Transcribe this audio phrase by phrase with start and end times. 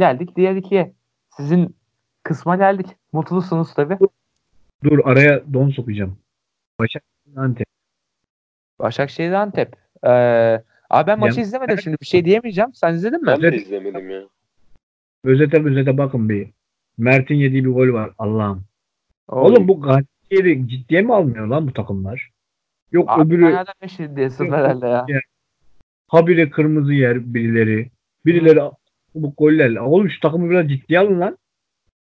[0.00, 0.92] geldik diğer ikiye.
[1.36, 1.76] Sizin
[2.22, 2.86] kısma geldik.
[3.12, 3.98] Mutlusunuz tabii.
[4.84, 6.18] Dur araya don sokacağım.
[6.78, 7.66] Başakşehir Antep.
[8.78, 9.76] Başakşehir Antep.
[10.04, 12.74] Ee, abi ben maçı Yani- izlemedim şimdi bir şey diyemeyeceğim.
[12.74, 13.26] Sen izledin mi?
[13.26, 14.22] Ben de izlemedim ya.
[15.24, 16.50] Özete özete bakın bir.
[16.98, 18.10] Mert'in yediği bir gol var.
[18.18, 18.64] Allah'ım.
[19.28, 19.42] Oy.
[19.42, 22.30] Oğlum bu Galatasaray'ı ciddiye mi almıyor lan bu takımlar?
[22.92, 23.40] Yok Abi öbürü
[24.16, 25.06] diyorsun herhalde ya.
[26.08, 27.90] habire kırmızı yer birileri.
[28.26, 28.60] Birileri
[29.14, 29.80] bu gollerle.
[29.80, 31.38] Oğlum şu takımı biraz ciddiye alın lan.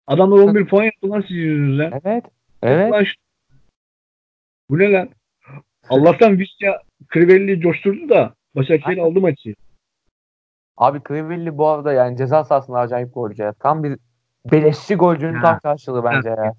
[0.07, 2.01] Adamlar 11 puan yaptı lan sizin yüzünüzden.
[2.05, 2.25] Evet.
[2.63, 2.93] Evet.
[2.93, 3.15] Lan şu-
[4.71, 5.09] Bu ne lan?
[5.89, 9.55] Allah'tan Visca Crivelli'yi coşturdu da Başakşehir aldı maçı.
[10.77, 13.53] Abi Crivelli bu arada yani ceza sahasında acayip golcü ya.
[13.53, 13.99] Tam bir
[14.53, 16.53] beleşçi golcünün tam karşılığı bence ya.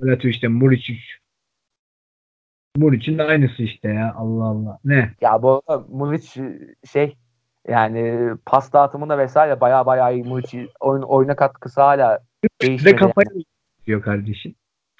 [0.00, 1.18] Öyle işte Muriç.
[2.76, 4.14] Muriç'in de aynısı işte ya.
[4.16, 4.78] Allah Allah.
[4.84, 5.12] Ne?
[5.20, 6.42] Ya bu arada Muric
[6.92, 7.16] şey
[7.68, 12.96] yani pas dağıtımında vesaire baya baya iyi Muric oyun, oyuna katkısı hala Bir de değişmedi.
[12.96, 13.26] kafayı
[13.86, 14.54] diyor kardeşim.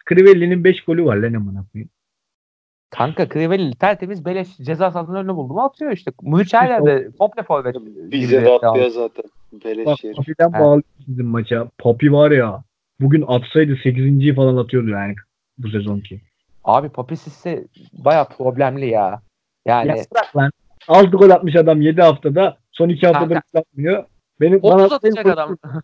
[0.09, 1.91] Crivelli'nin 5 golü var lan amına koyayım.
[2.91, 6.12] Kanka Crivelli tertemiz beleş ceza sahasının önüne buldu mu atıyor işte.
[6.23, 7.77] Muric her yerde komple forvet.
[8.12, 8.48] Bize de
[8.79, 9.25] ya zaten.
[9.53, 10.15] Bak Beleş yer.
[10.17, 10.61] Papi'den Ha.
[10.61, 11.69] bağlı sizin maça.
[11.79, 12.62] Papi var ya.
[13.01, 15.15] Bugün atsaydı 8.yi falan atıyordu yani
[15.59, 16.20] bu sezonki.
[16.65, 19.20] Abi Papi ise baya problemli ya.
[19.67, 19.97] Yani Ya
[20.37, 20.51] lan.
[20.89, 22.59] 6 gol atmış adam 7 haftada.
[22.73, 23.59] Son 2 haftada Kanka.
[23.59, 24.05] atmıyor.
[24.41, 25.57] Benim 30 bana- atacak adam.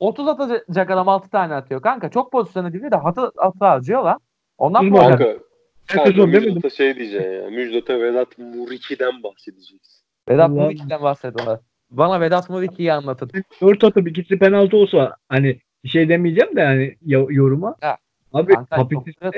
[0.00, 1.82] 30 atacak adam 6 tane atıyor.
[1.82, 4.18] Kanka çok pozisyonu değil de hatı atı harcıyor lan.
[4.58, 5.08] Ondan problem.
[5.08, 5.38] Kanka.
[5.86, 6.48] Kanka sezon demedim.
[6.54, 7.50] Müjdat'a şey diyeceksin ya.
[7.50, 10.02] Müjdat'a Vedat Muriki'den bahsedeceksin.
[10.28, 11.60] Vedat Allah- Muriki'den bahset ona.
[11.90, 13.30] Bana Vedat Muriki'yi anlatın.
[13.62, 17.74] 4 atıp ikisi penaltı olsa hani bir şey demeyeceğim de hani yo- yoruma.
[17.80, 17.96] Ha.
[18.32, 18.88] Abi Kanka,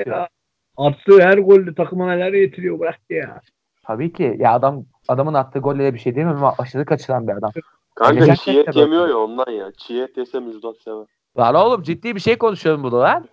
[0.05, 0.29] ya,
[0.77, 3.41] attığı her golde takıma neler getiriyor bırak ya.
[3.87, 4.35] Tabii ki.
[4.39, 7.51] Ya adam adamın attığı golle bir şey diyemem ama aşırı kaçıran bir adam.
[7.95, 9.71] Kanka Geçen çiğ et yemiyor ya ondan ya.
[9.77, 11.05] Çiğ et yese Müjdat sever.
[11.37, 13.25] Lan oğlum ciddi bir şey konuşuyorum burada lan.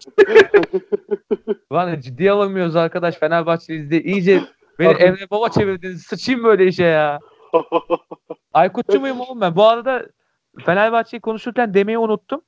[1.73, 4.03] Lan ciddiye alamıyoruz arkadaş Fenerbahçe izle.
[4.03, 4.41] İyice
[4.79, 4.93] beni.
[4.93, 6.03] Emre Baba çevirdiniz.
[6.03, 7.19] Sıçayım böyle işe ya.
[8.53, 9.57] Aykutçu muyum oğlum ben?
[9.57, 10.07] Bu arada
[10.65, 12.41] Fenerbahçe'yi konuşurken demeyi unuttum.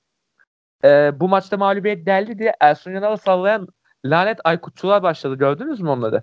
[0.84, 3.68] Ee, bu maçta mağlubiyet geldi diye Ersun Yanal'ı sallayan
[4.04, 5.34] lanet Aykutçular başladı.
[5.34, 6.22] Gördünüz mü onları?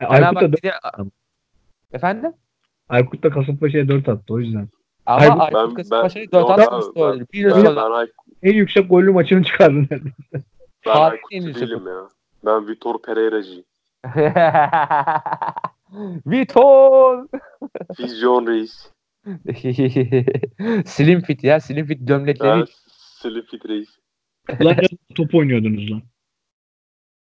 [0.00, 0.72] E, Aykut da, Fenerbahçe'de...
[1.92, 2.32] Efendim?
[2.88, 4.68] Aykut da Kasımpaşa'ya 4 attı o yüzden.
[5.06, 7.24] Ama Aykut- Aykut Ben- Kasımpaşa'yı ben- 4 Yok atmıştı öyle.
[7.32, 8.10] Bir Ben, ben, Ay-
[8.42, 10.14] En yüksek gollü maçını çıkardı neredeyse.
[10.86, 12.08] ben yenildi değilim ya.
[12.46, 13.64] Ben Vitor Pereira'cıyım.
[16.26, 17.26] Vitor!
[18.00, 18.90] Vizyon Reis.
[20.86, 21.60] slim fit ya.
[21.60, 22.60] Slim fit gömlekleri.
[22.60, 23.88] Ben Slipit Reis.
[24.64, 24.76] Lan
[25.14, 26.02] top oynuyordunuz lan.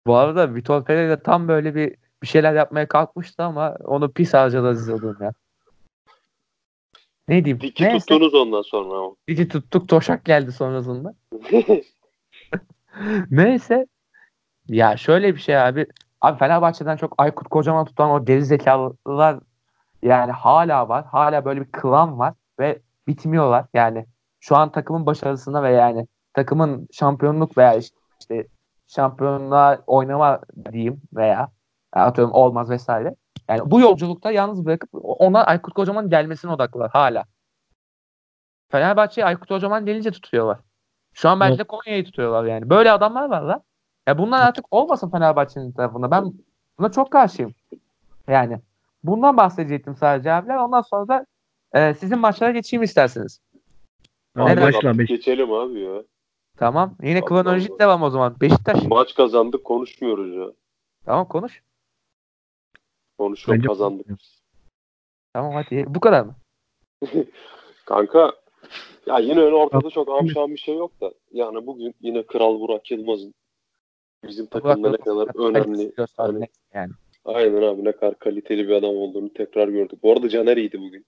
[0.07, 4.73] Bu arada Vitor Pereira tam böyle bir bir şeyler yapmaya kalkmıştı ama onu pis harcadı
[4.73, 5.33] izliyordum ya.
[7.29, 7.61] Ne diyeyim?
[7.61, 7.99] Diki Neyse.
[7.99, 9.15] tuttunuz ondan sonra ama.
[9.29, 9.89] Diki tuttuk.
[9.89, 11.15] Toşak geldi sonrasında.
[13.31, 13.87] Neyse.
[14.69, 15.87] Ya şöyle bir şey abi.
[16.21, 19.41] Abi Fenerbahçe'den çok Aykut Kocaman tutan o geri zekalılar
[20.03, 21.05] yani hala var.
[21.05, 23.65] Hala böyle bir klan var ve bitmiyorlar.
[23.75, 24.07] Yani
[24.41, 27.75] şu an takımın başarısına ve yani takımın şampiyonluk veya
[28.21, 28.47] işte
[28.87, 30.41] şampiyonluğa oynama
[30.73, 31.49] diyeyim veya
[32.03, 33.15] atıyorum olmaz vesaire.
[33.49, 37.25] Yani bu yolculukta yalnız bırakıp ona Aykut Kocaman gelmesine odaklılar hala.
[38.71, 40.59] Fenerbahçe'yi Aykut Kocaman gelince tutuyorlar.
[41.13, 42.71] Şu an belki de Konya'yı tutuyorlar yani.
[42.71, 43.63] Böyle adamlar var lan.
[44.09, 46.11] Ya bunlar artık olmasın Fenerbahçe'nin tarafında.
[46.11, 46.33] Ben
[46.79, 47.55] buna çok karşıyım.
[48.29, 48.61] Yani
[49.05, 50.57] bundan bahsedecektim sadece abiler.
[50.57, 51.27] Ondan sonra da
[51.73, 53.41] e, sizin maçlara geçeyim isterseniz.
[54.37, 54.63] Abi Evet.
[54.63, 54.93] başla.
[54.93, 56.03] Geçelim abi ya.
[56.57, 56.97] Tamam.
[57.03, 58.37] Yine kronolojik devam o zaman.
[58.41, 58.83] Beşiktaş.
[58.83, 60.47] Maç kazandık konuşmuyoruz ya.
[61.05, 61.63] Tamam konuş.
[63.19, 64.07] Konuşuyorum Bence- kazandık.
[65.33, 65.85] Tamam hadi.
[65.89, 66.35] Bu kadar mı?
[67.87, 68.33] Kanka
[69.07, 71.13] ya yine öyle ortada çok amşan bir şey yok da.
[71.33, 73.35] Yani bugün yine Kral Burak Yılmaz'ın
[74.25, 75.93] bizim takımda ne kadar önemli.
[76.17, 76.93] Hani, Yani.
[77.25, 80.03] aynen abi ne kadar kaliteli bir adam olduğunu tekrar gördük.
[80.03, 81.07] Bu arada Caner iyiydi bugün.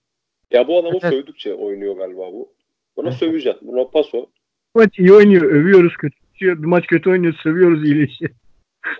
[0.50, 1.12] Ya bu adamı Evet.
[1.12, 2.48] sövdükçe oynuyor galiba bu.
[2.96, 3.18] Buna Evet.
[3.18, 3.68] söveceksin.
[3.68, 4.26] Buna paso.
[4.74, 6.16] Maç iyi oynuyor, övüyoruz kötü.
[6.40, 8.30] Bir maç kötü oynuyor, sövüyoruz iyileşiyor.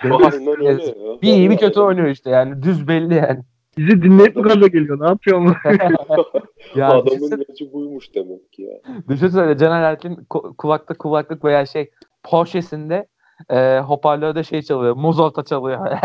[0.03, 0.79] Aynen öyle ya.
[1.23, 2.63] Bir iyi bir kötü oynuyor işte yani.
[2.63, 3.41] Düz belli yani.
[3.79, 5.01] Bizi dinleyip bu kadar geliyor.
[5.01, 5.57] Ne yapıyor ama?
[6.77, 8.79] Ya Adamın düşünsene, maçı buymuş demek ki ya.
[9.09, 11.91] düşünsene Caner Erkin ku- kulakta kulaklık veya şey
[12.23, 13.07] Porsche'sinde
[13.51, 14.97] e, hoparlörde şey çalıyor.
[14.97, 15.87] Mozart'a çalıyor.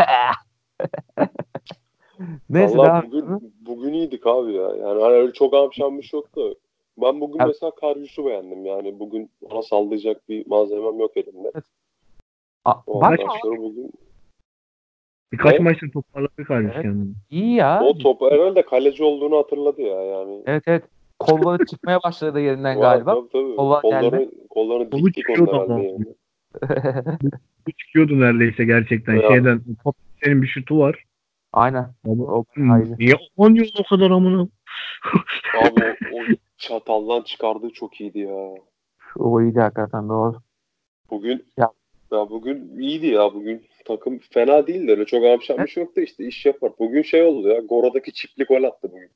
[2.50, 4.62] Neyse Vallahi bugün, bugün iyiydik abi ya.
[4.62, 6.54] Yani hani öyle çok amşan bir şey yoktu.
[7.02, 7.48] Ben bugün Evet.
[7.48, 8.66] mesela Karyus'u beğendim.
[8.66, 11.52] Yani bugün bana sallayacak bir malzemem yok elimde.
[12.64, 13.90] A- bak bugün
[15.32, 15.58] Birkaç Ne?
[15.64, 16.82] maçta toparladık kardeş Evet.
[16.82, 17.14] kendini.
[17.30, 17.80] iyi ya.
[17.84, 20.42] o top herhalde kaleci olduğunu hatırladı ya yani.
[20.46, 20.84] Evet evet.
[21.18, 23.14] kolları çıkmaya başladı yerinden galiba.
[23.14, 23.56] Tabii, tabii.
[23.56, 26.04] Kollar Kolları, kollarını Kolu diktik herhalde yani.
[27.66, 29.28] Bu çıkıyordu neredeyse gerçekten Ya.
[29.28, 29.60] şeyden.
[30.24, 31.04] Senin bir şutu var.
[31.52, 31.94] Aynen.
[32.04, 32.96] Ama O, Hmm, aynı.
[32.98, 34.48] Niye 10 yıl o kadar amına?
[35.62, 36.22] Abi o, o
[36.56, 38.54] çataldan çıkardığı çok iyiydi ya.
[39.18, 40.36] O iyiydi hakikaten doğru.
[41.10, 41.70] Bugün Ya.
[42.12, 46.00] Ya, bugün iyiydi ya bugün takım fena değildi öyle çok amşan bir şey yok da
[46.00, 46.72] işte iş yapar.
[46.78, 49.10] Bugün şey oldu ya Gora'daki çiftlik gol attı bugün.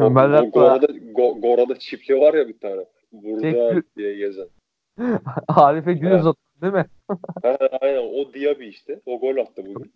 [0.00, 2.84] O, Ömerler o Gora'da, Go, Gora'da çiftliği var ya bir tane.
[3.12, 3.88] Burada Çekti.
[3.96, 4.46] diye gezen.
[5.48, 6.20] Arife Gül Evet.
[6.20, 6.84] uzatıyor değil mi?
[7.42, 9.00] Ha, aynen o Diaby işte.
[9.06, 9.92] O gol attı bugün.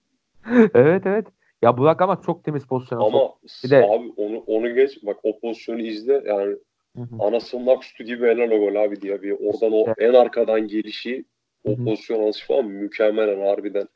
[0.74, 1.26] evet evet.
[1.62, 3.00] Ya Burak ama çok temiz pozisyon.
[3.00, 3.34] Ama
[3.64, 6.56] Bir de- abi onu onu geç bak o pozisyonu izle yani
[6.96, 7.16] Hı hı.
[7.24, 9.32] anasının aküstü gibi helal o gol abi Diaby.
[9.32, 11.24] Oradan o en arkadan gelişi
[11.64, 11.84] o Hı hı.
[11.84, 13.88] pozisyon alışı falan mükemmel yani harbiden.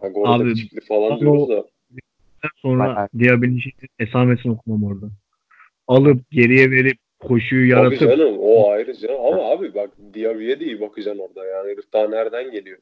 [0.00, 1.64] Ha, Gora'daki Abi, çiftlik falan abi diyoruz da.
[2.56, 3.08] Sonra.
[3.18, 3.60] Diaby'nin
[3.98, 5.06] esamesini okumam orada.
[5.88, 10.80] Alıp geriye verip koşuyu yaratıp canım o ayrı canım ama abi bak Diaby'ye de iyi
[10.80, 12.78] bakacaksın orada yani herif daha nereden geliyor.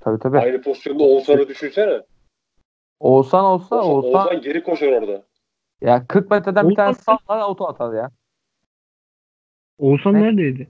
[0.00, 0.38] Tabii tabii.
[0.38, 2.02] Aynı pozisyonda Oğuzhan'ı düşünsene.
[3.00, 5.22] Oğuzhan olsa Oğuzhan, Oğuzhan, Oğuzhan geri koşar orada.
[5.80, 8.10] ya 40 metreden bir tane Oğuzhan- sallar auto atar ya.
[9.80, 10.22] Oğuzhan Ne?
[10.22, 10.68] neredeydi?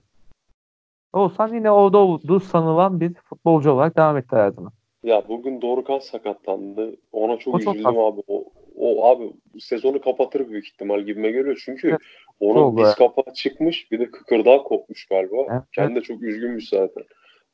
[1.13, 4.69] Oğuzhan yine orada olduğu sanılan bir futbolcu olarak devam etti hayatına.
[5.03, 6.95] Ya bugün Dorukhan sakatlandı.
[7.11, 8.21] Ona çok O çok üzüldüm abi.
[8.27, 11.61] O, o abi sezonu kapatır büyük ihtimal gibime geliyor.
[11.65, 11.99] Çünkü Evet.
[12.39, 12.91] onun Çok diz be.
[12.97, 15.35] kapağı çıkmış bir de kıkırdağı kopmuş galiba.
[15.51, 15.61] Evet.
[15.75, 17.03] Kendi de çok üzgünmüş zaten.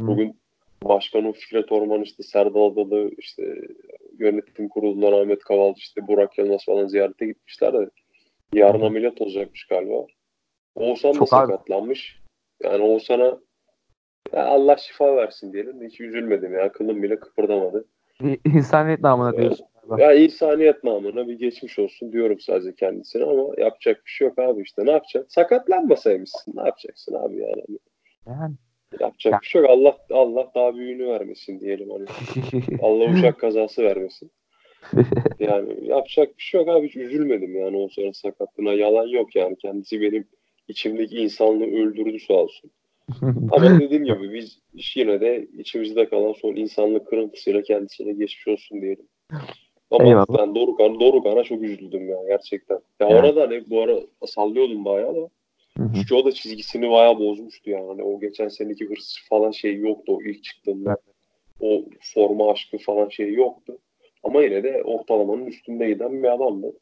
[0.02, 0.08] Hı.
[0.08, 0.40] Bugün
[0.84, 3.56] başkanın Fikret Orman işte Serdal Adalı işte
[4.20, 7.90] yönetim kurulundan Ahmet Kavalcı işte Burak Yılmaz falan ziyarete gitmişler de
[8.54, 10.06] yarın ameliyat olacakmış galiba.
[10.78, 11.52] Oğuzhan da Çok abi.
[11.52, 12.20] sakatlanmış.
[12.64, 13.40] Yani Oğuzhan'a
[14.34, 15.84] ya Allah şifa versin diyelim.
[15.84, 16.72] Hiç üzülmedim ya.
[16.72, 17.86] Kılım bile kıpırdamadı.
[18.46, 19.66] İnsaniyet namına diyorsun.
[19.88, 20.04] galiba.
[20.04, 24.62] Ya insaniyet namına bir geçmiş olsun diyorum sadece kendisine ama yapacak bir şey yok abi
[24.62, 25.30] işte ne yapacaksın?
[25.30, 27.64] Sakatlanmasaymışsın ne yapacaksın abi yani?
[28.28, 28.56] Yani.
[29.00, 29.40] Yapacak Ya.
[29.42, 29.70] bir şey yok.
[29.72, 32.06] Allah Allah daha büyüğünü vermesin diyelim hani.
[32.82, 34.32] Allah uçak kazası vermesin.
[35.40, 39.56] Yani yapacak bir şey yok abi hiç üzülmedim yani o sonra sakatlığına yalan yok yani
[39.58, 40.28] kendisi benim
[40.68, 42.72] içimdeki insanlığı öldürdü sağ olsun.
[43.52, 44.60] Ama dediğim gibi biz
[44.96, 49.08] yine de içimizde kalan son insanlık kırıntısıyla kendisine geçmiş olsun diyelim.
[49.92, 50.38] Ama Eyvallah.
[50.38, 52.80] ben Dorukan, Dorukan'a çok üzüldüm ya gerçekten.
[53.00, 53.24] Ya Evet.
[53.24, 55.30] ona da hani bu ara sallıyordum bayağı da.
[55.96, 57.88] Çünkü o da çizgisini bayağı bozmuştu yani.
[57.88, 60.98] Hani o geçen seneki hırs falan şey yoktu o ilk çıktığında.
[61.60, 63.78] O forma aşkı falan şey yoktu.
[64.24, 66.74] Ama yine de ortalamanın üstünde giden bir adamdı.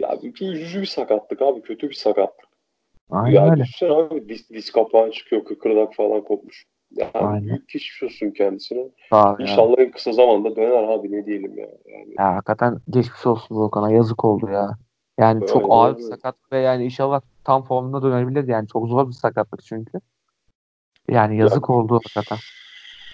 [0.00, 1.62] Ya üzücü bir sakatlık abi.
[1.62, 2.51] Kötü bir sakatlık.
[3.10, 3.62] Aynen ya öyle.
[3.62, 6.64] düşünsene abi diz, diz kapağı çıkıyor, kıkırdak falan kopmuş.
[6.90, 7.48] Ya Aynen.
[7.48, 8.88] büyük geçmiş olsun kendisine.
[9.10, 9.36] Sağ ya.
[9.40, 11.68] İnşallah en kısa zamanda döner abi ne diyelim ya.
[11.86, 13.92] Yani Ya hakikaten geçmiş olsun Volkan'a.
[13.92, 14.70] Yazık oldu ya.
[15.18, 18.48] Yani çok Öyle, ağır bir sakat ve yani inşallah tam formuna dönebilir.
[18.48, 20.00] Yani çok zor bir sakatlık çünkü.
[21.08, 22.38] Yani yazık oldu hakikaten.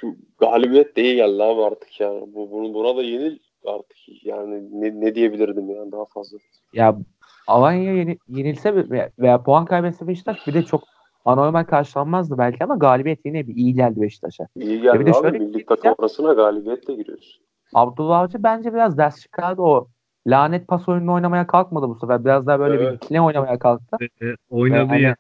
[0.01, 2.21] şu galibiyet de iyi geldi abi artık yani.
[2.35, 6.39] Bu, bunu, buna da yenil artık yani ne, ne diyebilirdim yani daha fazla.
[6.73, 6.97] Ya
[7.49, 10.83] Alanya yeni, yenilse ve- veya puan kaybetse Beşiktaş bir de çok
[11.25, 14.47] anormal karşılanmazdı belki ama galibiyet yine bir iyi geldi Beşiktaş'a.
[14.57, 17.41] İyi Ya bir geldi de abi şöyle bir milli şey takım arasına galibiyetle giriyoruz.
[17.75, 19.89] Abdullah Avcı bence biraz ders çıkardı o.
[20.27, 22.25] Lanet pas oyununu oynamaya kalkmadı bu sefer.
[22.25, 22.93] Biraz daha böyle Evet.
[22.93, 23.97] bir ikilem oynamaya kalktı.
[24.23, 25.17] E, oynadı Yani- ya.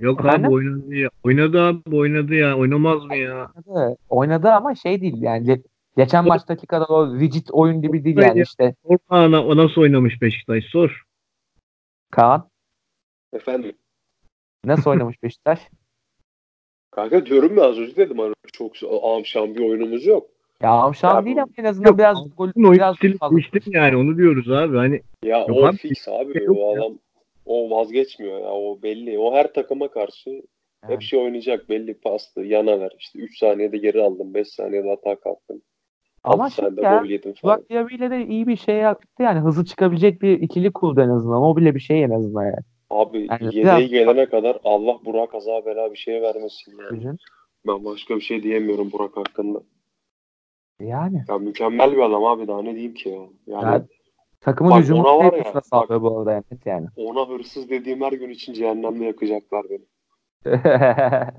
[0.00, 0.44] Yok Efendim?
[0.44, 1.08] abi oynadı ya.
[1.24, 2.56] Oynadı abi oynadı ya.
[2.58, 3.50] Oynamaz mı ya?
[3.66, 5.60] Oynadı, oynadı ama şey değil yani
[5.96, 8.44] geçen maçtaki kadar o rigid oyun gibi değil yani ya.
[8.44, 11.02] işte Sor bana o nasıl oynamış Beşiktaş sor.
[12.10, 12.48] Kaan
[13.32, 13.72] Efendim
[14.64, 15.60] nasıl oynamış Beşiktaş?
[16.90, 20.30] kanka diyorum ya az önce dedim hani çok amşan bir oyunumuz yok.
[20.62, 24.50] Ya Amşan Ya değil ama en azından Yok, biraz gol biraz değişti yani onu diyoruz
[24.50, 24.76] abi.
[24.76, 26.80] Hani Ya Yok o abi, fix abi yok o ya.
[26.80, 26.98] adam
[27.46, 29.18] o vazgeçmiyor ya o belli.
[29.18, 30.42] O her takıma karşı Yani.
[30.88, 32.92] hep şey oynayacak belli pastı yana ver.
[32.98, 35.62] İşte 3 saniyede geri aldım 5 saniyede hata kalktım.
[36.24, 37.04] Ama 6 şey ya.
[37.42, 41.08] Burak Diaby ile de iyi bir şey yaptı yani hızlı çıkabilecek bir ikili kurdu en
[41.08, 41.42] azından.
[41.42, 42.54] O bile bir şey en azından yani.
[42.90, 46.96] Abi Yani yedeği biraz- gelene kadar Allah Burak kaza bela bir şey vermesin yani.
[47.00, 47.16] Düşün.
[47.66, 49.58] Ben başka bir şey diyemiyorum Burak hakkında.
[50.80, 51.24] Yani.
[51.28, 53.18] Ya mükemmel bir adam abi daha ne diyeyim ki ya.
[53.46, 53.86] Yani Ya,
[54.40, 56.44] takımın Bak hücumu ona var ya, temposuna sağlıyor bu arada yani.
[56.64, 56.86] yani.
[56.96, 59.84] ona hırsız dediğim her gün için cehennemde yakacaklar beni.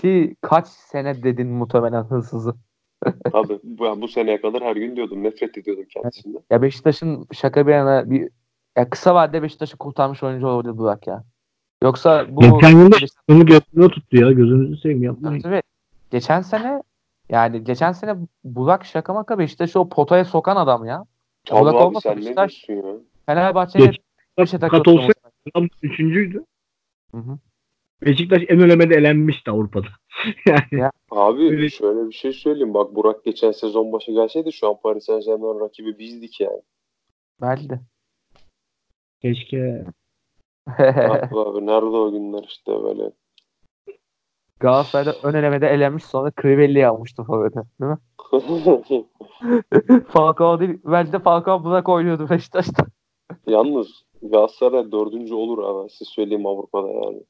[0.00, 2.54] Ki kaç sene dedin muhtemelen hırsızı.
[3.32, 5.24] Tabii bu, yani bu seneye kadar her gün diyordum.
[5.24, 6.40] Nefret ediyordum kendisinden.
[6.50, 8.28] Ya Beşiktaş'ın şaka bir yana bir
[8.76, 11.24] ya kısa vadede Beşiktaş'ı kurtarmış oyuncu olabilir Burak ya.
[11.82, 14.32] Yoksa bu Geçen yıl da Beşiktaş- onu gözüne tuttu ya.
[14.32, 15.40] Gözünüzü seveyim yapmayın.
[15.40, 15.62] Tabii.
[16.10, 16.82] Geçen sene
[17.28, 21.04] yani geçen sene Burak şaka maka Beşiktaş'ı o potaya sokan adam ya.
[21.44, 22.94] Tabii Burak abi olmasa Beşiktaş- diyorsun ya?
[23.26, 23.98] Fenerbahçe'nin Geç-
[24.38, 24.90] bir şey Kat takıldı.
[24.90, 25.12] olsa
[25.82, 26.44] üçüncüydü.
[27.14, 27.38] Hı hı.
[28.02, 29.88] Beşiktaş en önemli elenmişti Avrupa'da.
[30.46, 32.74] yani Abi Öyle- şöyle bir şey söyleyeyim.
[32.74, 36.62] Bak Burak geçen sezon başı gelseydi şu an Paris Saint Germain rakibi bizdik yani.
[37.40, 37.80] Belki de.
[39.22, 39.84] keşke
[40.78, 43.12] abi, abi nerede o günler işte böyle.
[44.60, 47.60] Galatasaray'da ön elemede elenmiş sonra Crivelli'yi almıştı forvete.
[47.80, 47.98] Değil mi?
[50.08, 50.78] Falcao değil.
[51.12, 52.86] De Falcao Burak oynuyordu Beşiktaş'ta.
[53.46, 55.90] Yalnız Galatasaray dördüncü olur abi.
[55.90, 57.22] Siz söyleyeyim Avrupa'da yani.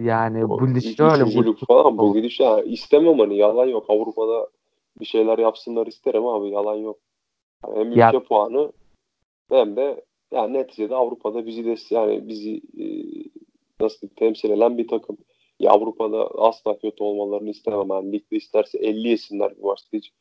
[0.00, 1.24] Yani O bu liste öyle.
[1.46, 3.84] Bu, falan bu gidiş ya istemem hani yalan yok.
[3.90, 4.48] Avrupa'da
[5.00, 6.98] bir şeyler yapsınlar isterim abi yalan yok.
[7.66, 8.72] Yani hem Ya- ülke puanı
[9.50, 12.84] hem de yani neticede Avrupa'da bizi de yani bizi e,
[13.80, 15.16] nasıl temsil eden bir takım.
[15.60, 17.88] Ya Avrupa'da asla kötü olmalarını istemem.
[17.90, 20.12] Yani ligde isterse 50 yesinler bir maçta hiç.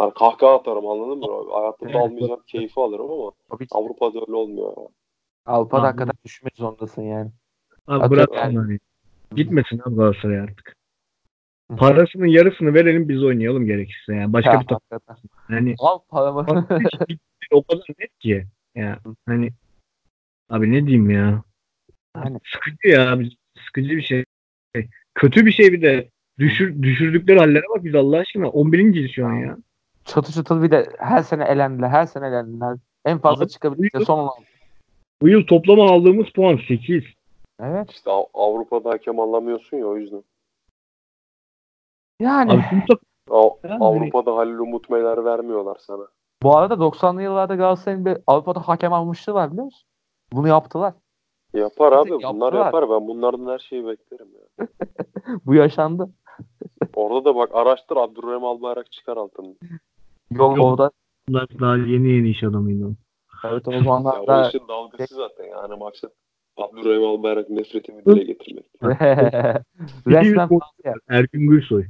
[0.00, 1.52] Yani kahkaha atarım anladın mı?
[1.52, 2.02] Hayatımda Evet.
[2.02, 3.66] almayacağım keyfi alırım ama Tabii.
[3.72, 4.76] Avrupa'da öyle olmuyor.
[4.76, 4.88] ya.
[5.46, 7.30] Avrupa'da hakikaten düşmek zorundasın yani.
[7.86, 8.78] abi bırak yani-.
[9.36, 10.76] Gitmesin abi Galatasaray artık.
[11.70, 11.76] Hı.
[11.76, 14.14] Parasının yarısını verelim biz oynayalım gerekirse.
[14.14, 15.00] Yani başka Ya, bir takım.
[15.34, 16.66] Hani Al paramı.
[17.50, 18.46] o kadar net ki.
[18.74, 19.50] Ya hani
[20.50, 21.42] abi ne diyeyim ya.
[22.16, 22.38] Yani.
[22.44, 23.30] Sıkıcı ya abi.
[23.66, 24.24] Sıkıcı bir şey.
[25.14, 26.08] Kötü bir şey bir de.
[26.38, 28.48] Düşür, düşürdükleri hallere bak biz Allah aşkına.
[28.48, 29.08] 11.
[29.08, 29.56] şu an ya.
[30.04, 31.88] çatı çatıl bir de her sene elendiler.
[31.88, 32.78] Her sene elendiler.
[33.04, 34.42] En fazla bu- son 16.
[35.22, 37.04] Bu yıl toplama aldığımız puan 8.
[37.60, 37.90] Evet.
[37.90, 40.24] İşte Av- Avrupa'da hakem anlamıyorsun ya o yüzden.
[42.20, 42.82] Yani Abi takım
[43.30, 46.06] Av- Yani- Avrupa'da Halil Umut Meyler vermiyorlar sana.
[46.42, 49.88] bu arada 90'lı yıllarda Galatasaray'ın bir Avrupa'da hakem almışlığı var biliyor musun?
[50.32, 50.94] Bunu yaptılar.
[51.54, 52.10] Yapar abi.
[52.10, 52.34] Yaptılar.
[52.34, 52.90] Bunlar yapar.
[52.90, 54.66] Ben bunlardan her şeyi beklerim ya.
[55.46, 56.10] Bu yaşandı.
[56.94, 59.46] Orada da bak araştır Abdurrahim Albayrak çıkar altını.
[60.30, 60.66] Yok, Yok.
[60.66, 60.90] orada.
[61.28, 62.84] bunlar daha yeni yeni iş adamıydı.
[62.86, 62.90] o.
[63.48, 66.12] Evet o Ya, zamanlar o da işin dalgası zaten yani maksat.
[66.56, 68.64] Abdurrahim Albayrak nefretimi dile getirmek.
[70.06, 70.48] resmen
[70.84, 70.94] ya.
[71.08, 71.84] Ergün Gülsoy.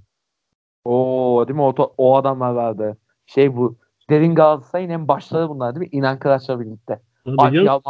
[0.84, 1.62] Oo değil mi?
[1.62, 2.96] O, o adamlar vardı.
[3.26, 3.76] Şey bu
[4.10, 5.98] derin Galatasaray'ın en başları bunlar değil mi?
[5.98, 7.00] İnan Kıraç'la birlikte.
[7.24, 7.82] Tabii canım,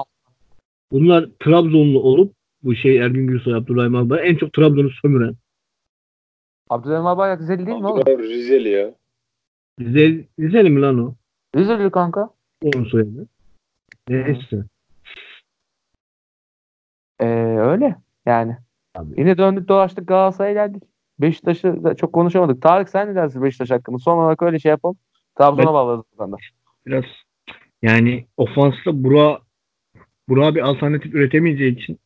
[0.92, 5.34] bunlar Trabzonlu olup bu şey Ergün Gülsoy, Abdurrahim Albayrak en çok Trabzon'u sömüren.
[6.70, 8.00] Abdülhamid Albayrak Rizeli değil mi oğlum?
[8.00, 8.94] Abdurrahim Rizeli ya.
[9.80, 11.14] Rize, Rizeli mi lan o?
[11.56, 12.30] Rizeli kanka.
[12.62, 13.28] Onun soyadı.
[14.08, 14.64] Neyse.
[17.20, 17.26] Ee,
[17.58, 18.56] öyle yani.
[18.94, 19.14] Abi.
[19.20, 20.82] Yine döndük dolaştık Galatasaray'a geldik.
[21.18, 22.62] Beşiktaş'ı da çok konuşamadık.
[22.62, 23.98] Tarık sen ne dersin Beşiktaş hakkında?
[23.98, 24.96] Son olarak öyle şey yapalım.
[25.38, 26.36] Trabzon'a Ben- bağlarız da.
[26.86, 27.04] Biraz
[27.82, 29.42] yani ofansta Burak
[30.28, 31.98] Burak bir alternatif üretemeyeceği için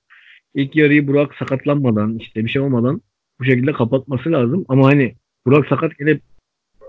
[0.55, 3.01] ilk yarıyı Burak sakatlanmadan işte bir şey olmadan
[3.41, 4.65] bu şekilde kapatması lazım.
[4.69, 5.15] Ama hani
[5.47, 6.23] Burak sakat gelip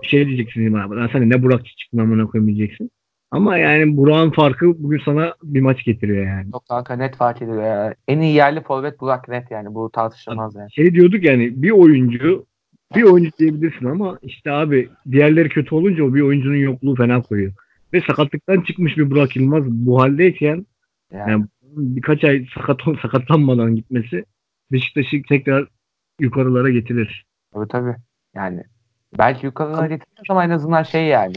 [0.02, 0.72] şey diyeceksin.
[0.72, 2.90] Lan sen ne Burak çıktın amına koyayım diyeceksin.
[3.30, 6.46] Ama yani Burak'ın farkı bugün sana bir maç getiriyor yani.
[6.52, 7.94] Yok kanka net fark ediyor ya.
[8.08, 9.74] En iyi yerli forvet Burak net yani.
[9.74, 10.72] Bu tartışılmaz yani.
[10.72, 12.46] Şey diyorduk yani bir oyuncu
[12.94, 17.52] bir oyuncu diyebilirsin ama işte abi diğerleri kötü olunca o bir oyuncunun yokluğu fena koyuyor.
[17.92, 20.66] Ve sakatlıktan çıkmış bir Burak Yılmaz bu haldeyken
[21.12, 21.46] Yani, Yani
[21.76, 24.24] birkaç ay sakat sakatlanmadan gitmesi
[24.72, 25.68] Beşiktaş'ı tekrar
[26.20, 27.26] yukarılara getirir.
[27.54, 27.96] tabii tabii.
[28.34, 28.64] Yani
[29.18, 31.36] belki yukarılara getirmez ama en azından şey yani.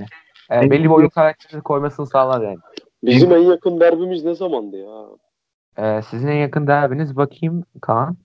[0.50, 2.58] E, En belli bir oyun karakteri koymasını sağlar yani.
[3.04, 5.06] Bizim en yakın derbimiz ne zamandı ya?
[5.78, 8.18] E, sizin en yakın derbiniz bakayım Kaan.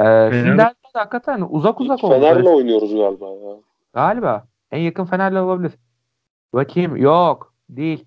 [0.00, 2.14] E, sizin derbiler hakikaten uzak uzak oldu.
[2.14, 3.56] Fener'le oynuyoruz galiba ya.
[3.92, 4.44] Galiba.
[4.70, 5.72] En yakın Fener'le olabilir.
[6.54, 6.96] Bakayım.
[6.96, 7.54] Yok.
[7.68, 8.04] Değil.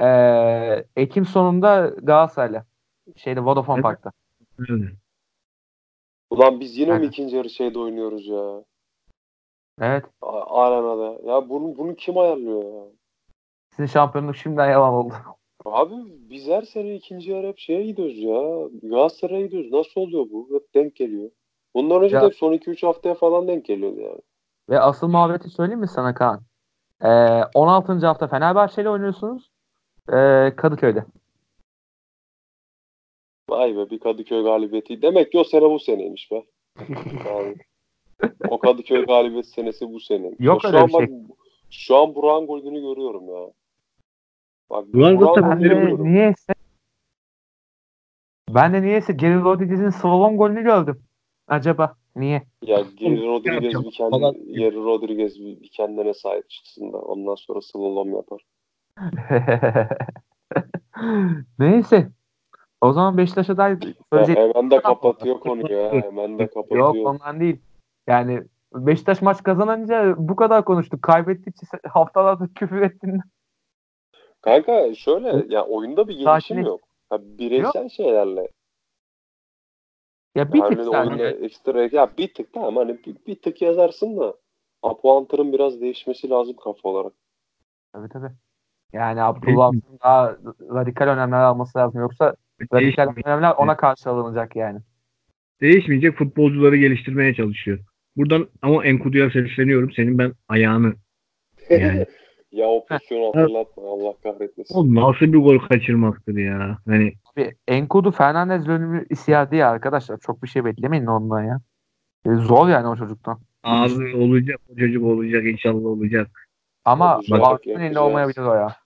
[0.00, 2.64] Ee, Ekim sonunda Galatasaray'la.
[3.16, 3.82] Şeyde Vodafone.
[3.82, 4.12] Park'ta.
[6.30, 8.64] Ulan biz yine mi ikinci yarı şeyde oynuyoruz ya?
[9.80, 10.04] Evet.
[10.22, 11.30] A- Arenada.
[11.32, 12.90] Ya bunu, bunu kim ayarlıyor ya?
[13.70, 15.14] Sizin şampiyonluk şimdiden yalan oldu.
[15.64, 15.94] Abi
[16.30, 18.68] biz her sene ikinci yarı hep şeye gidiyoruz ya.
[18.90, 19.72] Galatasaray'a gidiyoruz.
[19.72, 20.48] Nasıl oluyor bu?
[20.54, 21.30] Hep denk geliyor.
[21.74, 24.20] Bundan önce Ya- de hep son 2-3 haftaya falan denk geliyordu yani.
[24.70, 26.40] Ve asıl muhabbeti söyleyeyim mi sana Kaan?
[27.02, 28.06] Ee, 16.
[28.06, 29.50] hafta Fenerbahçe ile oynuyorsunuz.
[30.12, 31.04] Ee, Kadıköy'de.
[33.50, 35.02] Vay be bir Kadıköy galibiyeti.
[35.02, 36.44] Demek ki o sene bu seneymiş be.
[37.26, 37.56] Yani,
[38.48, 40.30] o Kadıköy galibiyet senesi bu sene.
[40.38, 41.00] Yok şu öyle an bir şey.
[41.00, 41.36] Bak,
[41.70, 43.52] şu an Burak'ın golünü görüyorum ya.
[44.70, 46.04] Bak Burak'ın golünü görüyorum.
[46.04, 46.54] niyeyse
[48.54, 51.02] ben de niyeyse Geri Rodriguez'in slalom golünü gördüm.
[51.48, 52.42] Acaba niye?
[52.62, 54.52] Ya Geri Oğlum, Rodriguez bir kendi.
[54.52, 58.44] Geri Rodriguez bir, kendine sahip çıksın da ondan sonra slalom yapar.
[61.58, 62.08] Neyse.
[62.80, 65.92] O zaman Beşiktaş'a dair Ya söyleyecek hemen de kapatıyor konuyu ya.
[65.92, 66.94] Hemen de kapatıyor.
[66.94, 67.56] Yok ondan değil.
[68.06, 68.42] Yani
[68.74, 71.02] Beşiktaş maç kazanınca bu kadar konuştuk.
[71.02, 73.20] Kaybettikçe haftalardır küfür ettin.
[74.40, 76.80] Kanka şöyle ya oyunda bir gelişim Sakin yok.
[77.10, 78.48] Ha, bireysel şeylerle.
[80.34, 84.16] Ya bir yani tık oyunda ekstra ya bir tık tamam hani bir, bir tık yazarsın
[84.16, 84.34] da
[84.82, 87.12] Apuantır'ın biraz değişmesi lazım kafa olarak.
[87.92, 88.32] Tabii tabii.
[88.92, 92.00] Yani Abdullah'ın daha radikal önlemler alması lazım.
[92.00, 92.36] Yoksa
[92.72, 94.80] radikal önlemler ona karşı alınacak yani.
[95.60, 97.78] değişmeyecek futbolcuları geliştirmeye çalışıyor.
[98.16, 99.92] Buradan ama Enkudu'ya sesleniyorum.
[99.92, 100.94] Senin ben ayağını
[101.70, 102.06] yani.
[102.52, 104.74] ya o pozisyonu hatırlatma Allah kahretmesin.
[104.74, 106.78] o nasıl bir gol kaçırmaktır ya.
[106.86, 110.18] Hani Abi Enkudu Fernandez dönümü istihardı ya arkadaşlar.
[110.18, 111.60] Çok bir şey beklemeyin ondan ya.
[112.26, 113.38] E, zor yani o çocuktan.
[113.62, 116.30] abi olacak o çocuk olacak inşallah olacak.
[116.84, 118.76] Ama Barcelona'nın elinde olmayabilir o ya.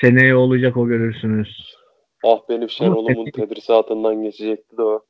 [0.00, 1.76] Seneye olacak o görürsünüz.
[2.24, 5.04] Ah benim Şenol'umun tedrisatından geçecekti de o.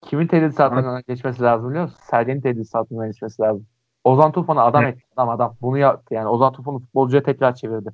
[0.00, 1.98] Kimin tedrisatından geçmesi lazım biliyor musun?
[2.02, 3.66] Sergen'in tedrisatından geçmesi lazım.
[4.04, 5.02] Ozan Tufan'ı adam etti.
[5.16, 5.56] Adam adam.
[5.60, 6.28] Bunu yaptı yani.
[6.28, 7.90] Ozan Tufan'ı futbolcuya tekrar çevirdi.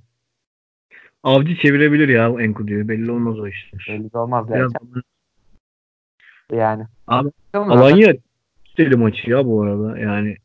[1.23, 2.89] Avcı çevirebilir ya Enkudu'yu.
[2.89, 3.87] Belli olmaz o işler.
[3.89, 5.03] Belli olmaz gerçekten.
[6.53, 6.85] Yani.
[7.07, 8.15] Abi, Alanya
[8.79, 9.99] deli maçı ya bu arada.
[9.99, 10.37] Yani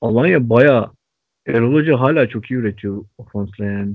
[0.00, 0.90] Alanya baya
[1.46, 3.94] Erol Hoca hala çok iyi üretiyor ofansla yani.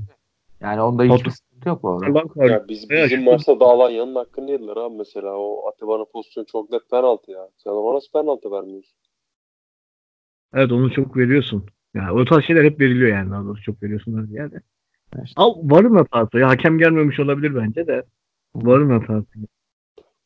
[0.60, 1.32] Yani onda sıkıntı
[1.66, 2.24] yok bu arada.
[2.46, 5.38] Ya biz, Ya bizim maçta dağılan yanın hakkını yediler abi mesela.
[5.38, 7.50] O Atiba'nın pozisyonu çok net penaltı ya.
[7.58, 8.98] Sen ona nasıl penaltı vermiyorsun?
[10.54, 11.66] Evet onu çok veriyorsun.
[11.94, 14.62] Yani o tarz şeyler hep veriliyor yani daha doğrusu çok veriyorsun ziyade.
[15.24, 15.42] İşte.
[15.42, 16.38] Al varın hatası.
[16.38, 18.04] Ya hakem gelmemiş olabilir bence de.
[18.56, 19.28] Varın hatası.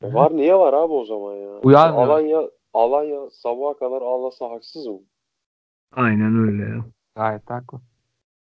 [0.02, 1.60] E var niye var abi o zaman ya?
[1.64, 2.08] Uyarmıyor.
[2.08, 5.00] Alanya, Alanya sabaha kadar ağlasa haksız mı?
[5.92, 6.86] Aynen öyle ya.
[7.16, 7.80] Gayet haklı.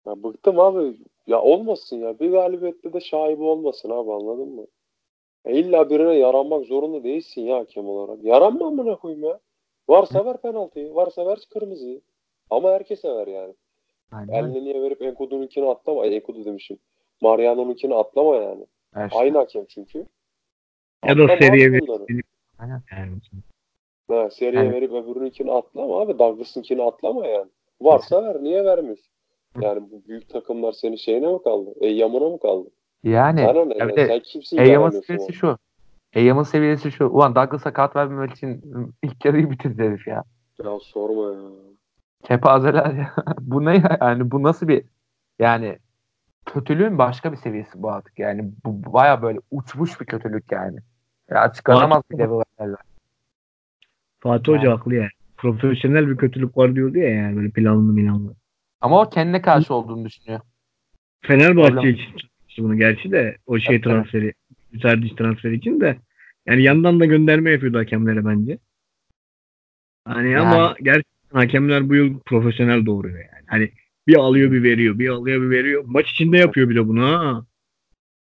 [0.05, 0.97] Ya bıktım abi.
[1.27, 2.19] Ya olmasın ya.
[2.19, 4.67] Bir galibiyette de şaibi olmasın abi anladın mı?
[5.45, 8.23] Ya illa birine yaranmak zorunda değilsin ya hakem olarak.
[8.23, 9.39] Yaranma amına koyayım ya.
[9.89, 10.95] Varsa ver penaltıyı.
[10.95, 12.01] Varsa ver kırmızıyı.
[12.49, 13.53] Ama herkese ver yani.
[14.11, 14.33] Aynen.
[14.33, 16.01] Eline niye verip Enkudu'nunkini atlama.
[16.01, 16.77] Ay, Enkudu demişim.
[17.21, 18.65] Mariano'nunkini atlama yani.
[18.95, 19.11] Evet.
[19.15, 20.05] Aynı hakem çünkü.
[21.05, 22.21] Ya da seriye verip yani.
[24.07, 26.19] Ha, seriye Yani- verip öbürününkini atlama abi.
[26.19, 27.49] Douglas'ınkini atlama yani.
[27.81, 28.43] Varsa ver.
[28.43, 29.14] Niye vermiyorsun?
[29.61, 31.69] Yani bu büyük takımlar senin şeyine mi kaldı?
[31.81, 32.69] Eyyamına mı kaldı?
[33.03, 33.77] Yani Sana ne?
[33.77, 33.97] ya bir ya?
[33.97, 35.57] de Sen kimsin Eyyam'ın seviyesi şu.
[36.13, 37.07] Eyyam'ın seviyesi şu.
[37.07, 38.61] Ulan Douglas'a kart vermemek için
[39.03, 40.23] ilk yarıyı bitirdi herif ya.
[40.63, 41.49] Ya sorma ya.
[42.23, 43.13] Kepazeler ya.
[43.41, 43.97] bu ne ya?
[44.01, 44.83] Yani bu nasıl bir
[45.39, 45.77] yani
[46.45, 48.19] kötülüğün başka bir seviyesi bu artık.
[48.19, 50.79] Yani bu baya böyle uçmuş bir kötülük yani.
[51.29, 52.75] Ya açıklanamaz bir level level.
[54.19, 54.77] Fatih Hoca Yani.
[54.77, 55.09] haklı yani.
[55.37, 58.35] Profesyonel bir kötülük var diyordu ya yani böyle planlı milanlı.
[58.85, 60.41] Ama o kendine karşı olduğunu düşünüyor.
[61.21, 63.95] Fenerbahçe için tutmuştu bunu gerçi de o şey Evet, evet.
[63.95, 64.33] transferi,
[64.81, 65.97] Serdiç transferi için de
[66.45, 68.57] yani yandan da gönderme yapıyordu hakemlere bence.
[70.07, 70.47] Hani Yani.
[70.47, 73.45] ama gerçekten hakemler bu yıl profesyonel doğuruyor yani.
[73.47, 73.71] Hani
[74.07, 75.83] bir alıyor bir veriyor, bir alıyor bir veriyor.
[75.85, 77.45] Maç içinde yapıyor bir de bunu ha.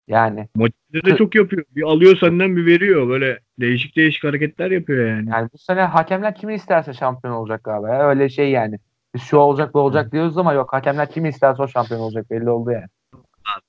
[0.09, 1.65] Yani Maç içinde de çok yapıyor.
[1.77, 3.09] Bir alıyor senden bir veriyor.
[3.09, 5.31] Böyle değişik değişik hareketler yapıyor yani.
[5.31, 7.89] yani bu sene hakemler kimi isterse şampiyon olacak galiba.
[7.89, 8.09] Ya.
[8.09, 8.79] Öyle şey yani.
[9.15, 12.51] Biz şu olacak bu olacak diyoruz ama yok hakemler kimi isterse o şampiyon olacak belli
[12.51, 12.87] oldu yani.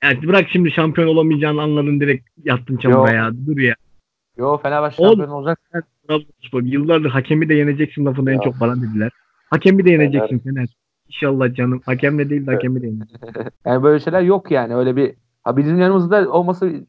[0.04, 3.32] Yani bırak şimdi şampiyon olamayacağını anladın direkt yattın çamura ya.
[3.48, 3.76] Dur ya.
[4.38, 5.18] Yo Fenerbahçe Oğlum.
[5.18, 5.60] şampiyon olacak.
[6.08, 9.12] Trabzonspor yıllardır hakemi de yeneceksin lafını en çok bana dediler.
[9.50, 10.68] Hakemi de yeneceksin Fener.
[11.08, 11.82] İnşallah canım.
[11.86, 13.30] Hakemle değil de hakemi de yeneceksin.
[13.66, 14.76] Yani böyle şeyler yok yani.
[14.76, 16.86] Öyle bir ha bizim yanımızda olması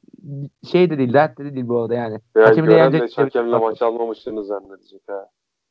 [0.70, 2.20] şey de değil, dert de değil bu arada yani.
[2.36, 3.62] Ya Hakemi de yenecek şey hakemle yok.
[3.62, 5.26] maç almamışsını zannedecek ha.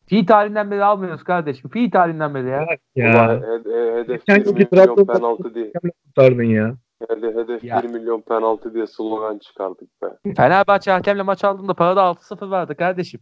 [0.07, 1.69] Fi tarihinden beri almıyoruz kardeşim.
[1.69, 2.65] Fi tarihinden beri ya.
[2.95, 3.09] Ya.
[3.11, 5.71] Ulan he- he- hedef Geçen 1 yılki milyon Trabzon- penaltı diye.
[6.07, 6.75] Kurtardın ya.
[7.09, 7.83] Hede- hedef Ya.
[7.83, 10.33] 1 milyon penaltı diye slogan çıkardık be.
[10.37, 13.19] Fenerbahçe hakemle maç aldığında parada 6-0 vardı kardeşim.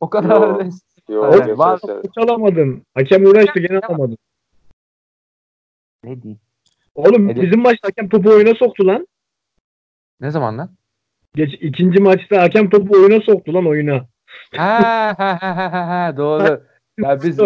[0.00, 0.54] O kadar Yo.
[0.58, 0.68] öyle.
[1.08, 1.80] Yo, geçen var-.
[2.04, 2.82] Hiç alamadın.
[2.94, 4.18] Hakem uğraştı gene alamadın.
[6.04, 6.40] Ne diyeyim?
[6.94, 7.42] Oğlum Evet.
[7.42, 9.06] bizim maçta hakem topu oyuna soktu lan.
[10.20, 10.70] Ne zaman lan?
[11.34, 14.06] Geç, ikinci maçta hakem topu oyuna soktu lan oyuna.
[14.56, 16.62] Ha ha ha ha ha doğru.
[16.98, 17.38] Ya biz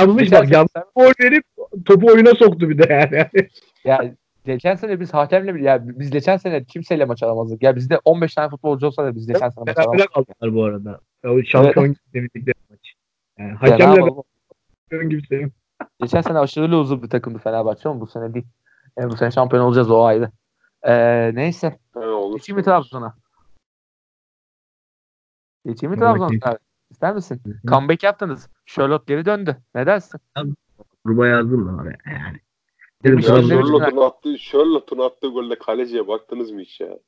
[0.00, 1.44] Yanlış bak yanlış gol verip
[1.84, 3.28] topu oyuna soktu bir de yani.
[3.84, 7.62] ya geçen sene biz hakemle bir- ya biz geçen sene kimseyle maç alamazdık.
[7.62, 10.12] Ya bizde 15 tane futbolcu olsa da biz geçen sene maç Berabere alamazdık.
[10.14, 11.00] kaldılar bu arada.
[11.24, 12.92] O şampiyon demedikleri maç.
[13.38, 14.00] Yani Ya hakemle
[14.90, 15.52] şampiyon gibi sevim.
[16.00, 18.46] Geçen sene aşırı uzun bir takımdı Fenerbahçe ama bu sene değil.
[18.98, 20.30] Yani bu sene şampiyon olacağız o ayrı.
[20.82, 21.78] Ee, neyse.
[21.94, 22.36] He, olur.
[22.38, 23.14] Geçeyim mi Trabzon'a?
[25.66, 26.40] Geçeyim mi abi?
[26.90, 27.40] İster misin?
[27.70, 28.48] Comeback yaptınız.
[28.66, 29.56] Charlotte geri döndü.
[29.74, 30.20] Ne dersin?
[31.04, 32.38] Gruba yazdım da oraya yani.
[33.04, 36.98] Dedim, Ya Charlotte'un attığı, Charlotte'un attığı golde kaleciye baktınız mı hiç ya?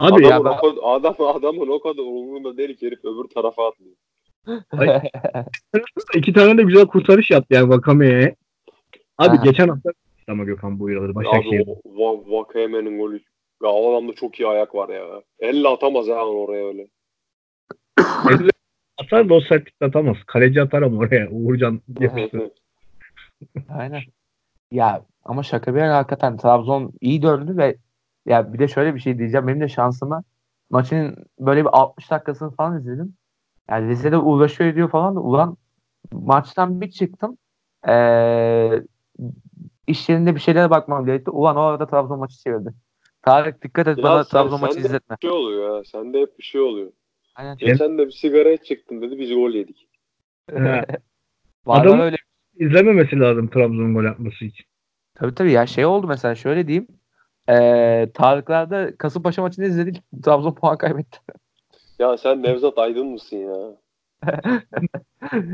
[0.00, 3.28] Abi ya adamın, ben- o kadar, adam, adamın o kadar umurunda değil ki herif öbür
[3.34, 3.96] tarafa atlıyor.
[6.14, 8.36] iki tane de güzel kurtarış yaptı yani Vakame'ye.
[9.18, 9.44] Abi Ha.
[9.44, 9.90] geçen hafta
[10.28, 11.64] ama Gökhan bu yılları Abi Başakşehir.
[11.66, 13.20] o Va- Vakayeme'nin golü
[13.62, 15.22] Ya o adamda çok iyi ayak var ya.
[15.38, 16.88] Elle atamaz ha oraya öyle.
[18.98, 20.16] Atar da o sertlikte atamaz.
[20.26, 21.30] Kaleci atar ama oraya.
[21.30, 22.50] Uğurcan yapıştı.
[23.68, 24.00] Aynen.
[24.70, 27.76] Ya ama şaka bir yana hakikaten Trabzon iyi döndü ve
[28.26, 29.46] ya bir de şöyle bir şey diyeceğim.
[29.46, 30.22] Benim de şansıma
[30.70, 33.14] maçın böyle bir 60 dakikasını falan izledim.
[33.70, 35.56] Yani Rize'de uğraşıyor ediyor falan da ulan
[36.12, 37.38] maçtan bir çıktım.
[37.88, 38.82] Ee,
[39.86, 41.30] iş yerinde bir şeylere bakmam gerekti.
[41.30, 42.74] Ulan o arada Trabzon maçı çevirdi.
[43.22, 45.16] Tarık dikkat et Ya bana sen- Trabzon maçı sende izletme.
[45.22, 45.84] Bir şey oluyor ya.
[45.84, 46.92] Sende hep bir şey oluyor.
[47.38, 47.56] Aynen.
[47.56, 49.88] Geçen de bir sigaraya çıktım dedi biz gol yedik.
[51.66, 52.16] Adam- öyle.
[52.58, 54.66] İzlememesi lazım Trabzon'un gol atması için.
[55.14, 56.86] Tabii tabii ya şey oldu mesela şöyle diyeyim.
[57.48, 60.02] Ee, Tarıklar'da Kasımpaşa maçını izledik.
[60.24, 61.18] Trabzon puan kaybetti.
[61.98, 63.76] Ya sen Nevzat Aydın mısın ya?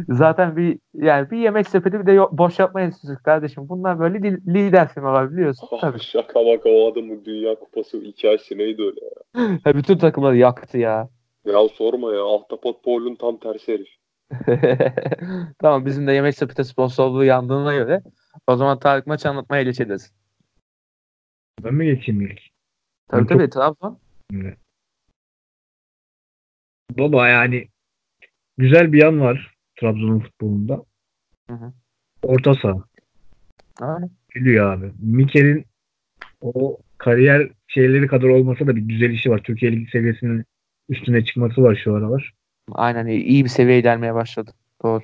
[0.08, 3.68] Zaten bir yani bir yemek sepeti bir de yo- boş yapma enstitüsü kardeşim.
[3.68, 5.68] Bunlar böyle li- lider firmalar biliyorsun.
[5.80, 6.00] Tabii.
[6.00, 9.58] Şaka baka o adamın Dünya Kupası hikayesi neydi öyle ya?
[9.64, 11.08] Ha, Bütün takımları yaktı ya.
[11.44, 12.22] Ya sorma ya.
[12.22, 13.88] Ahtapot Paul'un tam tersi herif.
[15.58, 18.02] tamam bizim de yemek sepeti sponsorluğu yandığına göre
[18.46, 20.12] o zaman Tarık maçı anlatmaya geçeriz.
[21.64, 22.40] Ben mi geçeyim ilk?
[23.08, 23.98] Tabii Ben tabii Trabzon.
[26.98, 27.68] Baba yani
[28.58, 30.84] güzel bir yan var Trabzon'un futbolunda.
[31.50, 31.72] Hı hı.
[32.22, 32.84] Orta saha.
[33.80, 34.10] Aynen.
[34.28, 34.92] Gülüyor abi.
[34.98, 35.64] Mikel'in
[36.40, 39.38] o kariyer şeyleri kadar olmasa da bir güzel işi var.
[39.38, 40.44] Türkiye Ligi seviyesinin
[40.88, 42.34] üstüne çıkması var şu aralar.
[42.72, 44.50] Aynen iyi, bir seviyeye gelmeye başladı.
[44.82, 45.02] Doğru.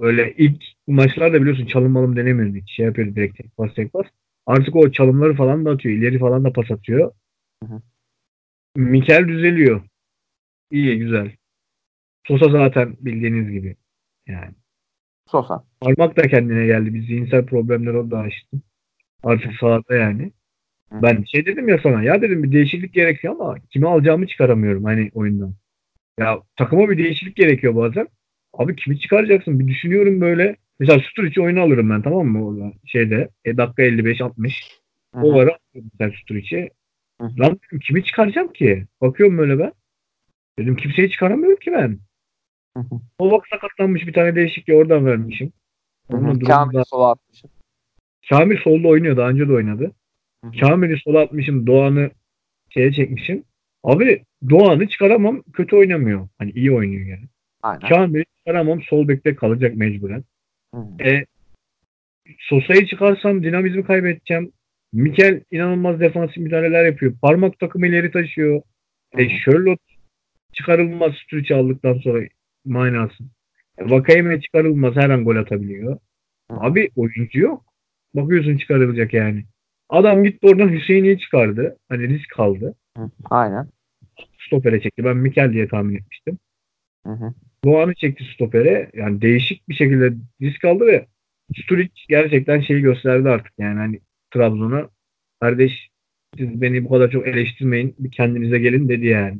[0.00, 2.56] Böyle ilk maçlarda biliyorsun çalım malım denemiyordu.
[2.56, 4.06] Hiç şey yapıyordu direkt tek pas tek pas.
[4.46, 5.94] Artık o çalımları falan da atıyor.
[5.94, 7.12] ileri falan da pas atıyor.
[7.64, 7.82] Hı hı.
[8.76, 9.82] Mikel düzeliyor.
[10.70, 11.36] İyi güzel.
[12.26, 13.76] Sosa zaten bildiğiniz gibi.
[14.26, 14.54] Yani.
[15.26, 15.64] Sosa.
[15.80, 16.94] Parmak da kendine geldi.
[16.94, 18.56] Bir zihinsel problemler o da açtı.
[19.22, 20.32] Artık sahada yani.
[20.92, 22.02] Ben şey dedim ya sana.
[22.02, 25.54] Ya dedim bir değişiklik gerekiyor ama kimi alacağımı çıkaramıyorum hani oyundan.
[26.20, 28.08] Ya takıma bir değişiklik gerekiyor bazen.
[28.52, 29.60] Abi kimi çıkaracaksın?
[29.60, 30.56] Bir düşünüyorum böyle.
[30.78, 32.46] Mesela Sturridge'i oyuna alırım ben tamam mı?
[32.46, 33.28] Orada şeyde.
[33.44, 34.80] E, dakika 55-60.
[35.14, 36.10] Hı O var mesela
[37.24, 37.40] hı.
[37.40, 38.86] Lan dedim kimi çıkaracağım ki?
[39.00, 39.72] Bakıyorum böyle ben.
[40.58, 41.98] Dedim kimseyi çıkaramıyorum ki ben.
[42.76, 43.00] Hı hı.
[43.18, 45.52] O bak sakatlanmış bir tane değişikliği oradan vermişim.
[46.10, 46.40] Hı Onun hı.
[46.40, 47.50] durumu Kamil'i da- sola atmışım.
[48.28, 49.16] Kamil solda oynuyor.
[49.16, 49.92] Daha önce de oynadı.
[50.44, 50.60] Hı hı.
[50.60, 51.66] Kamil'i sola atmışım.
[51.66, 52.10] Doğan'ı
[52.70, 53.44] şeye çekmişim.
[53.82, 55.42] Abi Doğan'ı çıkaramam.
[55.52, 56.28] Kötü oynamıyor.
[56.38, 57.28] Hani iyi oynuyor yani.
[57.62, 57.88] Aynen.
[57.88, 58.82] Kamil'i çıkaramam.
[58.82, 60.24] Sol bekte kalacak mecburen.
[60.74, 61.04] Hı hı.
[61.04, 61.26] E,
[62.38, 64.52] Sosa'yı çıkarsam dinamizmi kaybedeceğim.
[64.92, 67.14] Mikel inanılmaz defansif müdahaleler yapıyor.
[67.22, 68.62] Parmak takımı ileri taşıyor.
[69.18, 69.94] E, Charlotte
[70.52, 72.26] çıkarılmaz Sturridge aldıktan sonra
[72.64, 73.24] manası.
[73.78, 75.98] E, Vakayeme çıkarılmaz her an gol atabiliyor.
[76.50, 76.56] Hı.
[76.56, 77.64] Abi oyuncu yok.
[78.14, 79.44] Bakıyorsun çıkarılacak yani.
[79.94, 81.76] Adam gitti oradan Hüseyin'i çıkardı.
[81.88, 82.74] Hani risk aldı.
[82.98, 83.10] Hı.
[83.30, 83.68] Aynen.
[84.46, 85.04] Stopere çekti.
[85.04, 86.38] Ben Mikel diye tahmin etmiştim.
[87.06, 87.34] Hı hı.
[87.64, 88.90] Doğan'ı çekti stopere.
[88.94, 91.06] Yani değişik bir şekilde risk aldı ve
[91.56, 93.52] Sturridge gerçekten şeyi gösterdi artık.
[93.58, 94.88] Yani hani Trabzon'a
[95.40, 95.90] kardeş
[96.38, 97.94] siz beni bu kadar çok eleştirmeyin.
[97.98, 99.38] Bir kendinize gelin dedi yani.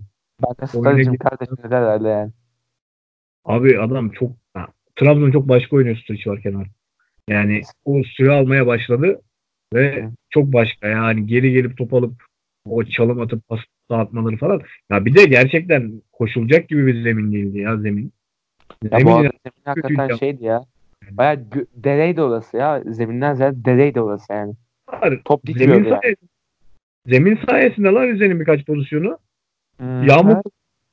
[0.74, 2.32] Ben git- kardeşim de herhalde yani.
[3.44, 6.74] Abi adam çok ha, Trabzon çok başka oynuyor Sturridge varken artık.
[7.28, 9.20] Yani o süre almaya başladı
[9.74, 12.24] ve çok başka yani geri gelip top alıp
[12.68, 13.60] o çalım atıp pas
[13.90, 14.60] dağıtmaları falan.
[14.90, 18.12] Ya bir de gerçekten koşulacak gibi bir zemin değildi ya zemin.
[18.82, 20.18] Ya Zemin bu ya- arada zemin hakikaten kötüydü.
[20.18, 20.64] şeydi ya.
[21.10, 22.82] Bayağı gö- dereydi orası ya.
[22.86, 24.54] Zeminden ziyade dereydi orası yani.
[24.92, 25.20] var.
[25.24, 26.00] Top Zemin, gitmiyordu yani.
[26.02, 26.28] sayesinde,
[27.06, 29.18] zemin sayesinde lan Rize'nin birkaç pozisyonu.
[29.76, 30.34] Hmm, Yağmur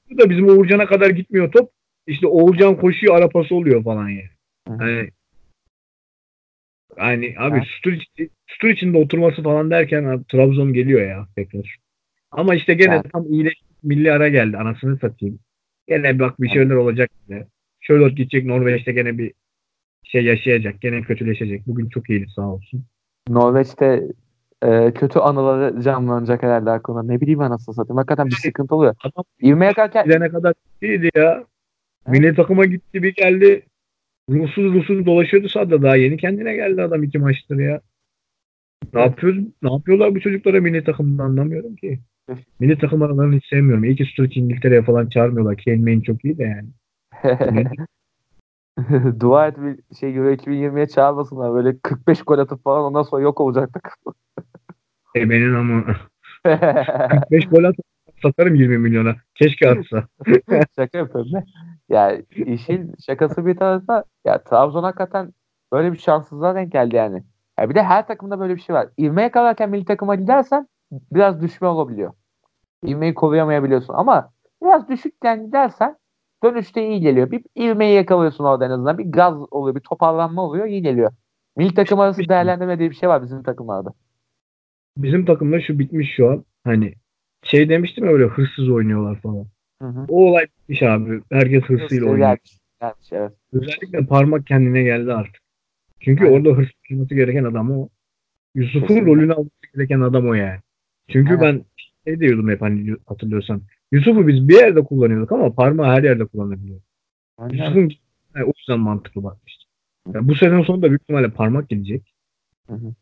[0.10, 0.20] evet.
[0.20, 1.72] da bizim Uğurcan'a kadar gitmiyor top.
[2.08, 4.30] İşte Uğurcan koşuyor ara pası oluyor falan yani.
[4.68, 5.08] Hı hı.
[6.98, 7.68] Yani abi Evet.
[7.80, 11.78] Sturridge, Sturridge'in de oturması falan derken abi, Trabzon geliyor ya tekrar.
[12.32, 13.12] Ama işte gene Evet.
[13.14, 14.58] tam iyileştik milli ara geldi.
[14.58, 15.40] Anasını satayım.
[15.88, 17.48] Gene bak bir şeyler olacak bize.
[17.80, 19.34] Şöyle gidecek Norveç'te gene bir
[20.04, 20.82] şey yaşayacak.
[20.82, 21.68] Gene kötüleşecek.
[21.68, 22.86] Bugün çok iyiydi sağ olsun.
[23.30, 24.04] Norveç'te
[24.64, 27.04] e, kötü anıları canlanacak herhalde aklına.
[27.04, 27.98] Ne bileyim anasını satayım.
[27.98, 28.96] Hakikaten bir sıkıntı oluyor.
[29.04, 31.44] Adam İvme yakarken gidene kadar iyiydi ya.
[32.08, 33.64] Milli takıma gitti bir geldi.
[34.32, 37.82] Ruhsuz ruhsuz dolaşıyordu sahada daha yeni kendine geldi adam iki maçtır ya.
[38.94, 39.44] Ne yapıyoruz?
[39.64, 42.00] Ne yapıyorlar bu çocuklara milli takımda anlamıyorum ki.
[42.60, 43.84] Milli takım aralarını hiç sevmiyorum.
[43.84, 45.58] İyi ki Sturridge İngiltere'ye falan çağırmıyorlar.
[45.66, 46.70] Kane çok iyi de yani.
[49.20, 51.54] dua et bir şey Euro 2020'ye çağırmasınlar.
[51.54, 53.90] Böyle 45 gol atıp falan ondan sonra yok olacaktık.
[55.16, 55.86] E benim ama
[57.32, 57.76] 5 gol at
[58.22, 59.16] satarım 20 milyona.
[59.36, 60.08] Keşke atsa.
[60.76, 61.32] Şaka yapıyorum?
[61.92, 65.34] Ya işin şakası bir tarafa ya Trabzon hakikaten
[65.72, 67.24] böyle bir şanssızlığa denk geldi yani.
[67.60, 68.90] Ya bir de her takımda böyle bir şey var.
[68.98, 72.14] İvme yakalarken milli takıma gidersen biraz düşme olabiliyor.
[72.84, 74.32] İvmeyi koruyamayabiliyorsun ama
[74.64, 75.98] biraz düşükken gidersen
[76.44, 77.32] dönüşte iyi geliyor.
[77.32, 78.98] Bir ivmeyi yakalıyorsun orada en azından.
[78.98, 81.12] Bir gaz oluyor, bir toparlanma oluyor, iyi geliyor.
[81.58, 83.94] Milli takım arası değerlendirme diye bir şey var bizim takımlarda.
[84.98, 86.46] Bizim takımda şu bitmiş şu an.
[86.64, 86.94] Hani
[87.44, 89.46] şey demiştim ya öyle hırsız oynuyorlar falan.
[89.82, 90.06] Hı hı.
[90.10, 91.22] O olay bitmiş abi.
[91.32, 92.28] Herkes hırsıyla oynuyor.
[92.28, 93.32] Gelmiş, gelmiş, evet.
[93.54, 95.42] Özellikle parmak kendine geldi artık.
[96.00, 96.36] Çünkü Aynen.
[96.36, 97.90] orada hırs olması gereken adam o.
[98.56, 100.60] Yusuf'un rolünü alması gereken adam o yani.
[101.08, 101.42] Çünkü Aynen.
[101.42, 101.66] ben
[102.06, 103.62] şey diyordum hep hani hatırlıyorsan.
[103.92, 106.82] Yusuf'u biz bir yerde kullanıyorduk ama parmağı her yerde kullanabiliyor.
[107.52, 107.92] Yusuf'un
[108.36, 109.70] yani o yüzden mantıklı bakmıştım.
[110.14, 112.14] Yani bu sezon sonunda büyük ihtimalle parmak gidecek.
[112.68, 112.94] Hı hı.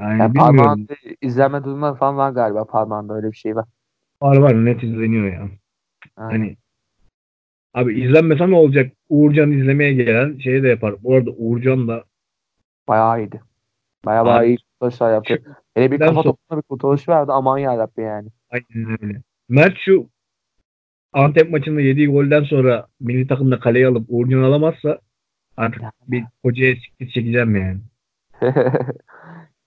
[0.00, 0.34] Yani bilmiyorum.
[0.34, 3.64] parmağında izlenme durumları falan var galiba parmağında öyle bir şey var.
[4.22, 5.48] Var var net izleniyor ya.
[6.28, 6.56] Hani
[7.74, 8.92] abi izlenmese ne olacak?
[9.08, 10.94] Uğurcan izlemeye gelen şeyi de yapar.
[11.02, 12.04] Bu arada Uğurcan da
[12.88, 13.40] Bayağı iyiydi.
[14.04, 15.42] Bayağı bayağı Abi, iyi kurtarışlar yaptı.
[15.74, 17.32] Hele bir kafa topuna bir kurtarış verdi.
[17.32, 18.28] Aman yarabbim yani.
[18.50, 19.22] aynen öyle.
[19.48, 20.08] Mert şu
[21.12, 24.98] Antep maçında yediği golden sonra milli takımda kaleyi alıp Uğurcan alamazsa
[25.56, 27.80] artık bir hocaya siktir çekeceğim yani.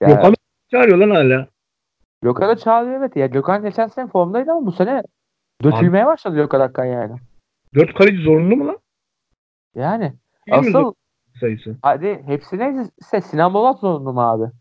[0.02, 0.36] ya, Gökhan'ı
[0.72, 1.48] çağırıyor lan hala.
[2.22, 3.16] Gökhan'ı çağırıyor evet.
[3.16, 5.04] Ya Gökhan geçen sene formdaydı ama bu sene
[5.64, 7.16] dökülmeye başladı Gökhan Akkan yani.
[7.76, 8.78] Dört kaleci zorunlu mu lan?
[9.76, 10.14] Yani
[10.48, 10.94] Değil asıl
[11.40, 11.78] sayısı?
[11.82, 14.52] hadi hepsi neyse Sinan Bolat zorunlu mu abi?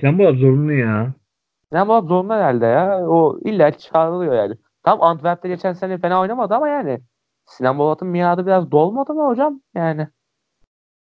[0.00, 1.14] Sinan Bolat zorunlu ya.
[1.68, 3.08] Sinan Bolat zorunlu herhalde ya.
[3.08, 4.54] O illa çağrılıyor yani.
[4.82, 7.00] Tam Antwerp'te geçen sene fena oynamadı ama yani
[7.46, 9.60] Sinan Bolat'ın miadı biraz dolmadı mı hocam?
[9.74, 10.08] Yani.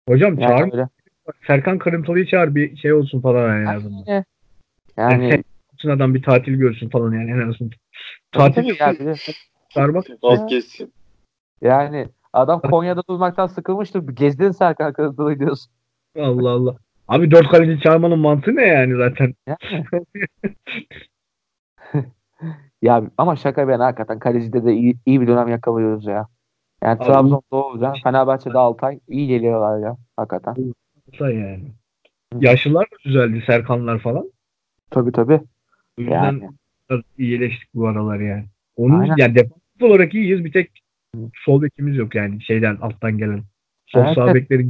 [0.08, 0.72] Hocam yani çağır.
[0.72, 0.88] öyle.
[1.46, 4.04] Serkan Kırımtalı'yı çağır bir şey olsun falan yani.
[4.06, 4.24] Yani,
[4.96, 5.44] yani
[5.85, 7.70] Bütün adam bir tatil görsün falan yani en azından.
[8.33, 9.14] tabii Tatil tabii ya bir de-
[9.75, 10.92] çağırmak Alt geçsin.
[11.61, 14.09] Yani adam Konya'da durmaktan sıkılmıştır.
[14.09, 15.73] Gezdin Serkan Kırıntılı diyorsun.
[16.18, 16.77] Allah Allah.
[17.09, 19.35] Abi dört kaleci çağırmanın mantığı ne yani zaten?
[19.47, 19.85] Yani.
[22.83, 26.27] ya ama şaka bir yana hakikaten kalecide de iyi, iyi bir dönem yakalıyoruz ya.
[26.83, 27.97] Yani Abi- Trabzon'da olacak.
[28.05, 30.57] Fenerbahçe'de Altay iyi geliyorlar ya hakikaten.
[31.12, 31.73] Olsa yani.
[32.40, 34.31] Yaşlılar da düzeldi Serkanlar falan.
[34.90, 35.40] Tabii tabii.
[35.98, 36.40] O yüzden
[36.90, 37.02] Yani.
[37.18, 38.44] iyileştik bu aralar yani.
[38.76, 39.14] Onun Aynen.
[39.18, 40.44] yani defansif olarak iyiyiz.
[40.44, 40.70] Bir tek
[41.44, 43.42] sol bekimiz yok yani şeyden alttan gelen.
[43.87, 44.35] Sol Evet, sağ evet.
[44.35, 44.66] bekleri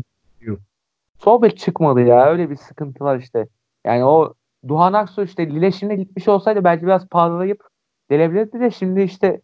[1.18, 2.26] Sol bek çıkmadı ya.
[2.26, 3.46] Öyle bir sıkıntı var işte.
[3.86, 4.34] Yani o
[4.68, 7.60] Duhan Aksu işte Lille şimdi gitmiş olsaydı belki biraz parlayıp
[8.10, 9.40] gelebilirdi de şimdi işte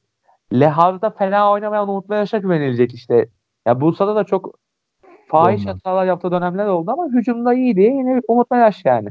[0.53, 3.29] Lehav'da fena oynamayan Umut Meraş'a güvenilecek işte.
[3.67, 4.59] Ya Bursa'da da çok
[5.29, 5.75] fahiş Olmaz.
[5.75, 7.81] hatalar yaptığı dönemler oldu ama hücumda iyiydi.
[7.81, 9.09] Yine Umut Meraş yani.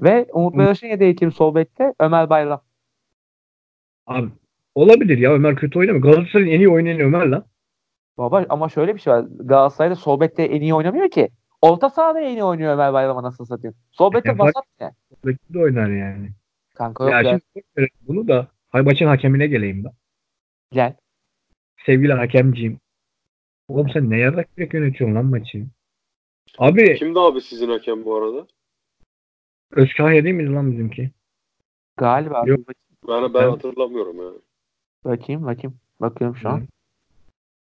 [0.00, 0.54] Ve Umut.
[0.54, 1.94] Meraş'ın yedeği kim sol bekte?
[2.00, 2.62] Ömer Bayram.
[4.06, 4.28] Abi
[4.74, 6.02] olabilir ya Ömer kötü oynamıyor.
[6.04, 7.44] Galatasaray'ın en iyi oynayan Ömer lan.
[8.18, 9.24] Baba ama şöyle bir şey var.
[9.38, 11.28] Galatasaray'da sol bekte en iyi oynamıyor ki.
[11.62, 13.76] Orta sahada en iyi oynuyor Ömer Bayram anasını satayım.
[13.92, 14.90] Sol bekte fark- vasat ne?
[15.24, 16.30] Belki de oynar yani.
[16.74, 17.40] Kanka yok Ya ya.
[17.76, 19.92] şimdi bunu da hay maçın hakemine geleyim ben.
[20.72, 20.94] Gel.
[21.86, 22.80] Sevgili hakemciğim.
[23.68, 25.66] Oğlum sen ne yarak direkt yönetiyorsun lan maçı?
[26.58, 28.46] Abi Kimdi abi sizin hakem bu arada?
[29.70, 31.10] Özkahya değil miydi lan bizimki?
[31.96, 32.42] Galiba.
[32.46, 32.60] Yok.
[33.08, 34.32] Ben, ben hatırlamıyorum ya.
[35.04, 35.76] Bakayım bakayım.
[36.00, 36.52] Bakıyorum şu Hı.
[36.52, 36.62] an.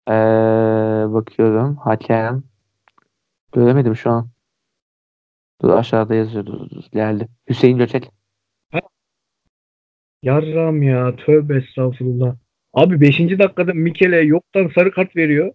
[0.08, 1.76] Ee, bakıyorum.
[1.76, 2.44] Hakem.
[3.52, 4.30] Göremedim şu an.
[5.62, 6.60] Dur aşağıda yazıyordu.
[6.60, 7.28] Dur, dur, Geldi.
[7.50, 8.12] Hüseyin Göçek.
[10.24, 12.36] Yarram ya tövbe estağfurullah.
[12.74, 13.20] Abi 5.
[13.20, 15.54] dakikada Mikele yoktan sarı kart veriyor.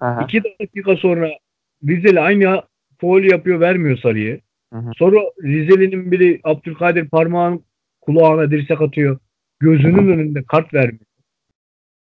[0.00, 0.22] Aha.
[0.22, 1.30] 2 dakika sonra
[1.88, 2.62] Rizeli aynı
[3.00, 4.40] foul yapıyor vermiyor sarıyı.
[4.72, 4.90] Hı hı.
[4.96, 7.64] Sonra Rizeli'nin biri Abdülkadir parmağın
[8.00, 9.18] kulağına dirsek atıyor.
[9.60, 11.06] Gözünün önünde kart vermiyor.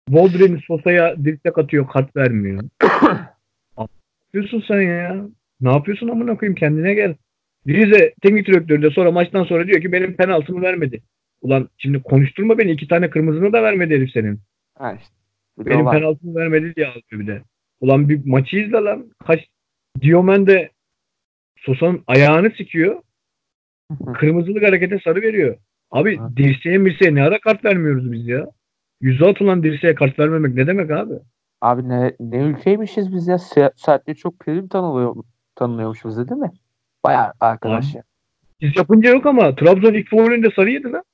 [0.09, 2.63] Voldren'i Sosa'ya dirsek atıyor kart vermiyor.
[3.79, 3.85] ne
[4.35, 5.27] yapıyorsun sen ya?
[5.61, 7.15] Ne yapıyorsun amına koyayım kendine gel.
[7.67, 11.03] Rize teknik direktörü de sonra maçtan sonra diyor ki benim penaltımı vermedi.
[11.41, 14.41] Ulan şimdi konuşturma beni iki tane kırmızını da vermedi herif senin.
[14.75, 15.15] Ha işte.
[15.59, 17.43] Benim penaltımı vermedi diye ağlıyor bir de.
[17.81, 19.11] Ulan bir maçı izle lan.
[19.27, 19.41] Kaç
[20.01, 20.71] Diomen de
[21.65, 23.03] Sosa'nın ayağını sikiyor.
[24.15, 25.57] Kırmızılık harekete sarı veriyor.
[25.91, 28.47] Abi dirseğe mirseğe ne ara kart vermiyoruz biz ya?
[29.01, 31.15] Yüze atılan dirseğe kart vermemek ne demek abi?
[31.61, 33.39] Abi ne, ne ülkeymişiz biz ya.
[33.77, 35.17] Saatte çok prim tanılıyor,
[35.55, 36.51] tanınıyormuşuz değil mi?
[37.05, 38.03] Bayağı arkadaş ya.
[38.61, 41.05] Biz yapınca yok ama Trabzon ilk faulünde sarı yedi lan.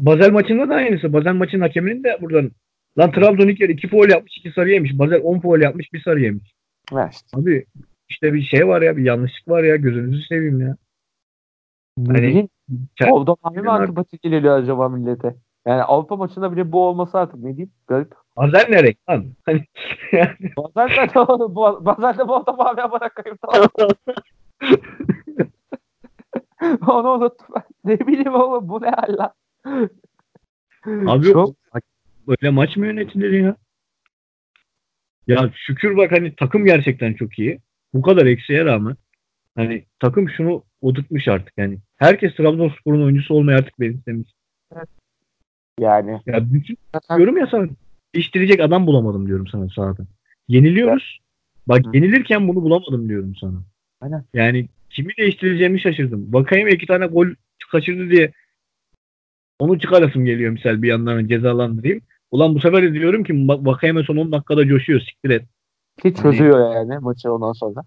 [0.00, 1.12] Basel maçında da aynısı.
[1.12, 2.50] Basel maçının hakeminin de buradan
[2.98, 4.98] Lan Trabzon ilk yarı 2 faul yapmış 2 sarı yemiş.
[4.98, 6.52] Basel 10 faul yapmış 1 sarı yemiş.
[7.10, 7.38] İşte.
[7.38, 7.64] Abi
[8.08, 10.76] işte bir şey var ya bir yanlışlık var ya gözünüzü seveyim ya.
[12.06, 12.48] Hani-
[13.10, 15.34] Orada mavi mi antipatik geliyor acaba millete?
[15.66, 17.72] Yani Avrupa maçında bile bu olması artık ne diyeyim?
[17.86, 18.12] Garip.
[18.36, 19.26] Basel ne renk lan?
[19.46, 19.64] Hani
[20.12, 21.14] yani Bazen de
[21.54, 23.68] bu bazen de bu orada mavi bırakayım tamam.
[26.88, 27.62] Onu unuttum ben.
[27.84, 29.32] ne bileyim oğlum bu ne hal lan?
[31.06, 31.56] Abi Çok-
[32.28, 33.56] öyle maç mı yönetilir ya?
[35.26, 37.60] Ya şükür bak hani takım gerçekten çok iyi.
[37.94, 38.96] Bu kadar eksiğe rağmen
[39.54, 41.78] hani takım şunu oturtmuş artık yani.
[41.96, 44.28] Herkes Trabzonspor'un oyuncusu olmayı artık benimsemiş.
[45.80, 46.76] yani Ya bütün
[47.16, 47.68] diyorum ya sana
[48.14, 50.02] değiştirecek adam bulamadım diyorum sana sahada.
[50.48, 51.18] Yeniliyoruz.
[51.66, 51.90] Bak Hı.
[51.94, 53.62] yenilirken bunu bulamadım diyorum sana.
[54.00, 54.24] Aynen.
[54.34, 56.32] Yani kimi değiştireceğimi şaşırdım.
[56.32, 57.26] Vakayeme iki tane gol
[57.72, 58.32] kaçırdı diye
[59.58, 62.00] onu çıkarasım geliyor misal bir yandan cezalandırayım.
[62.30, 65.44] Ulan bu sefer de diyorum ki Vak- Vakayeme son 10 dakikada coşuyor siktir et.
[66.02, 67.80] Ki çözüyor yani maçı ondan sonra.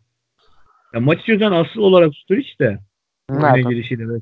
[0.93, 2.79] Ya maçı çözen asıl olarak Sturridge de
[3.31, 3.69] evet.
[3.69, 4.09] girişiyle.
[4.09, 4.21] ve-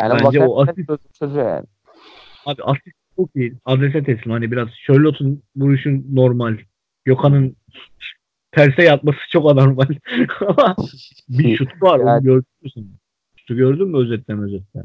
[0.00, 1.66] Yani Bence o asist- çöz- çözüyor yani.
[2.46, 3.58] Abi asist çok iyi.
[3.64, 4.32] Adrese teslim.
[4.32, 6.58] Hani biraz Charlotte'un vuruşun normal.
[7.04, 7.56] Gökhan'ın
[8.52, 9.86] terse yatması çok anormal.
[10.46, 10.76] Ama
[11.28, 11.98] bir şut var.
[11.98, 12.24] Onu Yani-
[12.62, 12.84] mü sen?
[13.36, 14.84] Şutu gördün mü özetten özetten?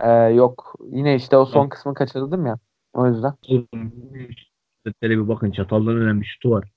[0.00, 2.58] Ee, yok yine işte o son kısmı kaçırdım ya.
[2.92, 3.32] O yüzden.
[4.84, 5.50] Özetlere bir bakın.
[5.50, 6.68] Çatalların önemli şutu var.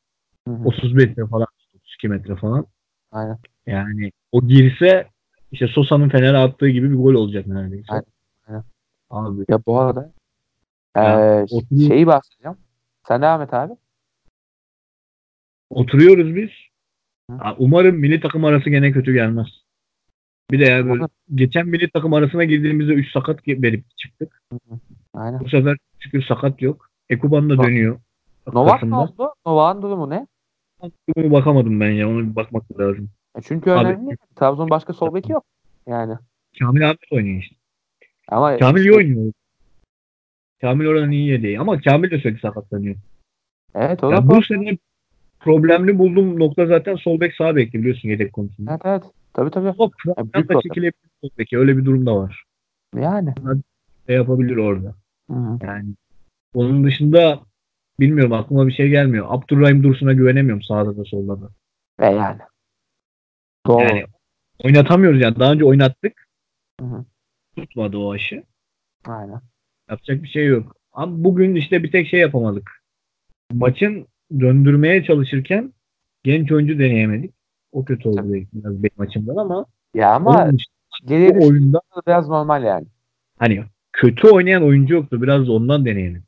[0.47, 0.63] Hı hı.
[0.65, 1.47] 30 metre falan.
[1.75, 2.65] 32 metre falan.
[3.11, 3.37] Aynen.
[3.65, 5.07] Yani o girse
[5.51, 7.85] işte Sosa'nın Fener'e attığı gibi bir gol olacak neredeyse.
[7.89, 8.05] Aynen,
[8.47, 8.63] aynen.
[9.09, 10.11] Abi Ya bu arada
[10.97, 12.57] Ya, ee, oturuyor- şeyi bahsedeceğim.
[13.07, 13.73] Sen devam et abi.
[15.69, 16.49] oturuyoruz biz.
[17.31, 17.37] Hı.
[17.57, 19.47] Umarım milli takım arası gene kötü gelmez.
[20.51, 21.03] Bir de ya böyle
[21.35, 24.43] geçen milli takım arasına girdiğimizde 3 sakat verip çıktık.
[25.13, 25.39] Aynen.
[25.39, 26.89] Bu sefer şükür sakat yok.
[27.09, 27.99] Ekuban da dönüyor.
[28.53, 29.33] Novak ne oldu?
[29.45, 30.27] Novak'ın durumu ne?
[31.15, 32.09] Bunu bakamadım ben ya.
[32.09, 33.09] Ona bir bakmak lazım.
[33.37, 34.17] E Çünkü Abi- önemli.
[34.35, 35.43] Trabzon başka sol beki yok.
[35.87, 36.15] Yani.
[36.59, 37.55] Kamil Ahmet oynuyor işte.
[38.27, 39.33] Ama Kamil iyi oynuyor.
[40.61, 41.59] Kamil oradan iyi yedi.
[41.59, 42.95] Ama Kamil de sürekli sakatlanıyor.
[43.75, 44.43] Evet o da bu problem.
[44.43, 44.77] sene
[45.39, 48.71] problemli bulduğum nokta zaten sol bek sağ bekti biliyorsun yedek konusunda.
[48.71, 49.03] Evet evet.
[49.33, 49.67] Tabii tabii.
[49.67, 50.61] Ama büyük Fırat'tan da problem.
[50.61, 51.57] çekilebilir sol beki.
[51.57, 52.43] Öyle bir durum da var.
[52.95, 53.33] Yani.
[54.09, 54.95] Ne yapabilir orada?
[55.29, 55.59] Hı hı.
[55.63, 55.89] Yani
[56.53, 57.39] onun dışında
[57.99, 59.25] bilmiyorum aklıma bir şey gelmiyor.
[59.29, 61.49] Abdurrahim Dursun'a güvenemiyorum sağda da solda da.
[61.99, 62.39] Ve yani.
[63.67, 63.81] Doğru.
[63.83, 64.05] Yani
[64.63, 65.39] oynatamıyoruz yani.
[65.39, 66.27] Daha önce oynattık.
[66.79, 67.05] Hı hı.
[67.55, 68.43] Tutmadı o aşı.
[69.05, 69.41] Aynen.
[69.89, 70.75] Yapacak bir şey yok.
[70.93, 72.71] Ama bugün işte bir tek şey yapamadık.
[73.53, 74.07] Maçın
[74.39, 75.73] döndürmeye çalışırken
[76.23, 77.33] genç oyuncu deneyemedik.
[77.71, 80.51] O kötü oldu biraz benim açımdan ama Ya ama
[81.05, 82.85] geriye oyunda biraz normal yani.
[83.39, 85.21] hani kötü oynayan oyuncu yoktu.
[85.21, 86.23] Biraz da ondan deneyelim.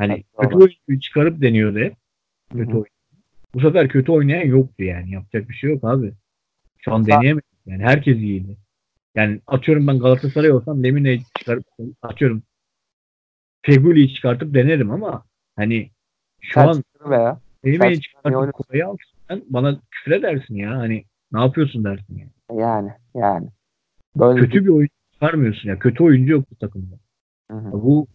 [0.00, 1.96] Hani kötü oyuncuyu çıkarıp deniyordu hep.
[2.52, 2.86] Kötü oyun.
[3.54, 5.10] Bu sefer kötü oynayan yoktu yani.
[5.10, 6.12] Yapacak bir şey yok abi.
[6.78, 7.50] Şu an deneyemedik.
[7.66, 8.56] Yani herkes iyiydi.
[9.14, 11.64] Yani atıyorum ben Galatasaray olsam Lemine'yi çıkarıp
[12.02, 12.42] atıyorum
[13.62, 15.24] Feguli'yi çıkartıp denerim ama
[15.56, 15.90] hani
[16.40, 17.40] şu Sen an çıktın be ya.
[17.66, 20.78] Lemine'yi çıkartıp Kolay'ı alsan bana küfür edersin ya.
[20.78, 22.60] Hani ne yapıyorsun dersin yani.
[22.60, 22.90] Yani.
[23.14, 23.48] Yani.
[24.16, 25.78] Böyle Kötü bir oyuncu çıkarmıyorsun ya.
[25.78, 26.96] Kötü oyuncu yok bu takımda.
[27.50, 27.72] Hı hı.
[27.72, 28.06] Bu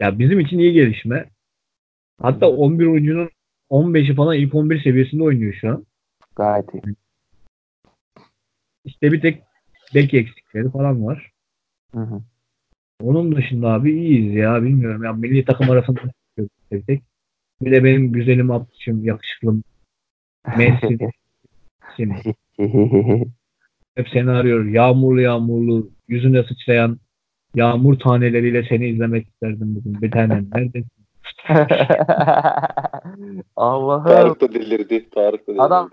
[0.00, 1.30] ya bizim için iyi gelişme.
[2.22, 3.30] Hatta 11 oyuncunun
[3.70, 5.86] 15'i falan ilk 11 seviyesinde oynuyor şu an.
[6.36, 6.94] Gayet iyi.
[8.84, 9.42] İşte bir tek
[9.94, 11.30] bek eksikleri falan var.
[11.94, 12.22] Hı hı.
[13.02, 15.04] Onun dışında abi iyiyiz ya bilmiyorum.
[15.04, 16.00] Ya milli takım arasında
[16.72, 17.02] bir tek.
[17.62, 19.62] Bir de benim güzelim Abdüşüm, yakışıklım
[20.56, 20.98] Messi.
[21.96, 22.14] Şimdi
[23.94, 24.64] hep seni arıyor.
[24.64, 26.98] Yağmurlu yağmurlu yüzüne sıçrayan
[27.54, 30.02] yağmur taneleriyle seni izlemek isterdim bugün.
[30.02, 30.86] Bir tanem neredesin?
[33.56, 34.04] Allah'ım.
[34.04, 35.10] Tarık da delirdi.
[35.10, 35.62] Tarık da delirdi.
[35.62, 35.90] Adam-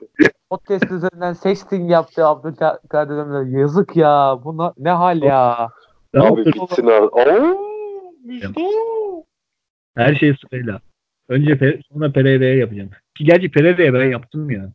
[0.49, 3.59] Podcast üzerinden sexting yaptı Abdülkadir Ömür.
[3.59, 4.39] Yazık ya.
[4.43, 5.69] Bu na- ne hal ya.
[6.13, 7.05] Ne Abi bitsin abi.
[7.05, 7.57] Oo,
[8.25, 8.47] Müjde.
[9.97, 10.79] Her şey sırayla.
[11.29, 12.89] Önce Pe- sonra Pereira'ya yapacağım.
[13.17, 14.71] Ki gerçi Pereira'ya ben yaptım ya.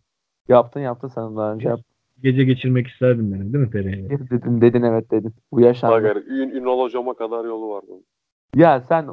[0.49, 1.69] Yaptın yaptın sen daha önce.
[1.69, 1.92] Yaptın.
[2.23, 4.09] Gece geçirmek isterdim benim değil mi Pereira'ya?
[4.31, 5.35] Dedin dedin evet dedin.
[5.53, 5.95] Bu yaşandı.
[5.95, 8.05] Bak yani ün, ünal hocama kadar yolu var bunun.
[8.57, 9.09] Ya sen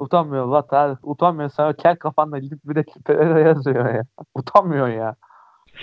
[0.70, 1.08] Tarık.
[1.08, 1.56] Utanmıyorsun.
[1.56, 4.04] Sen o kel kafanla gidip bir de Pereira yazıyor ya.
[4.36, 5.16] Utanmıyorsun ya.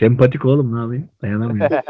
[0.01, 1.09] Sempatik oğlum ne yapayım?
[1.23, 1.77] Dayanamıyorum.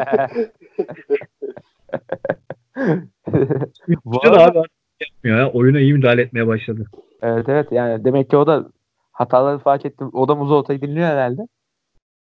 [4.05, 5.51] Bu arada- abi artık yapmıyor ya.
[5.53, 6.87] Oyuna iyi müdahale etmeye başladı.
[7.23, 8.69] Evet evet yani demek ki o da
[9.13, 10.05] hataları fark etti.
[10.13, 11.43] O da Muzolta'yı dinliyor herhalde.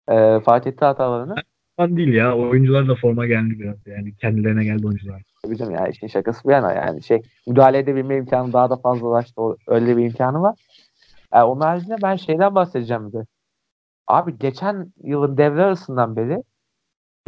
[0.09, 1.35] Ee, fark etti hatalarını.
[1.77, 2.37] Falan değil ya.
[2.37, 3.87] Oyuncular da forma geldi biraz.
[3.87, 5.23] Yani kendilerine geldi oyuncular.
[5.47, 9.43] Bizim ya işin şakası bir yana yani şey müdahale edebilme imkanı daha da fazlalaştı.
[9.67, 10.59] Öyle bir imkanı var.
[11.33, 13.27] Ee, onun haricinde ben şeyden bahsedeceğim de.
[14.07, 16.43] Abi geçen yılın devre arasından beri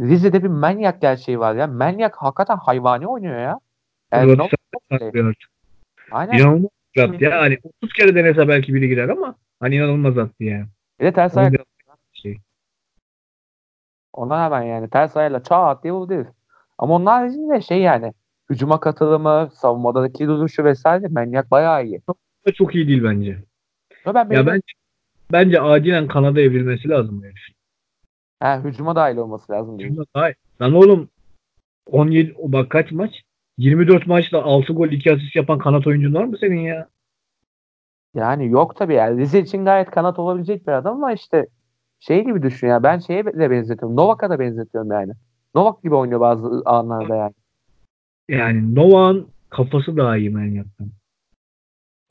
[0.01, 1.67] Rize'de bir manyak gerçeği var ya.
[1.67, 3.59] Manyak hakikaten hayvani oynuyor ya.
[4.11, 4.47] Yani Rodi no-
[4.91, 5.49] saklıyor artık.
[6.11, 6.37] aynen.
[6.37, 6.69] İnanılmaz
[6.99, 7.41] attı ya.
[7.41, 10.65] Hani 30 kere denese belki biri girer ama hani inanılmaz attı yani.
[10.99, 11.53] Bir de ters ayak.
[14.17, 16.27] Ona hemen yani ters ayağıyla çat diye vurdu herif.
[16.77, 18.13] Ama onun haricinde şey yani
[18.49, 22.01] hücuma katılımı, savunmadaki duruşu vesaire manyak bayağı iyi.
[22.53, 23.43] Çok iyi değil bence.
[24.05, 24.61] Ama ben Ya bence
[25.31, 27.43] bence acilen Kanada evrilmesi lazım herif.
[28.39, 29.79] he, hücuma dahil olması lazım.
[30.15, 30.35] daha iyi.
[30.61, 31.09] Lan oğlum
[31.91, 33.21] 17 o bak kaç maç?
[33.57, 36.87] 24 maçta 6 gol 2 asist yapan kanat oyuncun var mı senin ya?
[38.15, 39.17] Yani yok tabii yani.
[39.19, 41.47] Rize için gayet kanat olabilecek bir adam ama işte
[41.99, 42.83] şey gibi düşün ya.
[42.83, 43.95] Ben şeye de benzetiyorum.
[43.95, 45.13] Novak'a da benzetiyorum yani.
[45.55, 47.33] Novak gibi oynuyor bazı anlarda yani.
[48.29, 50.87] Yani Novak'ın kafası daha iyi manyaktan.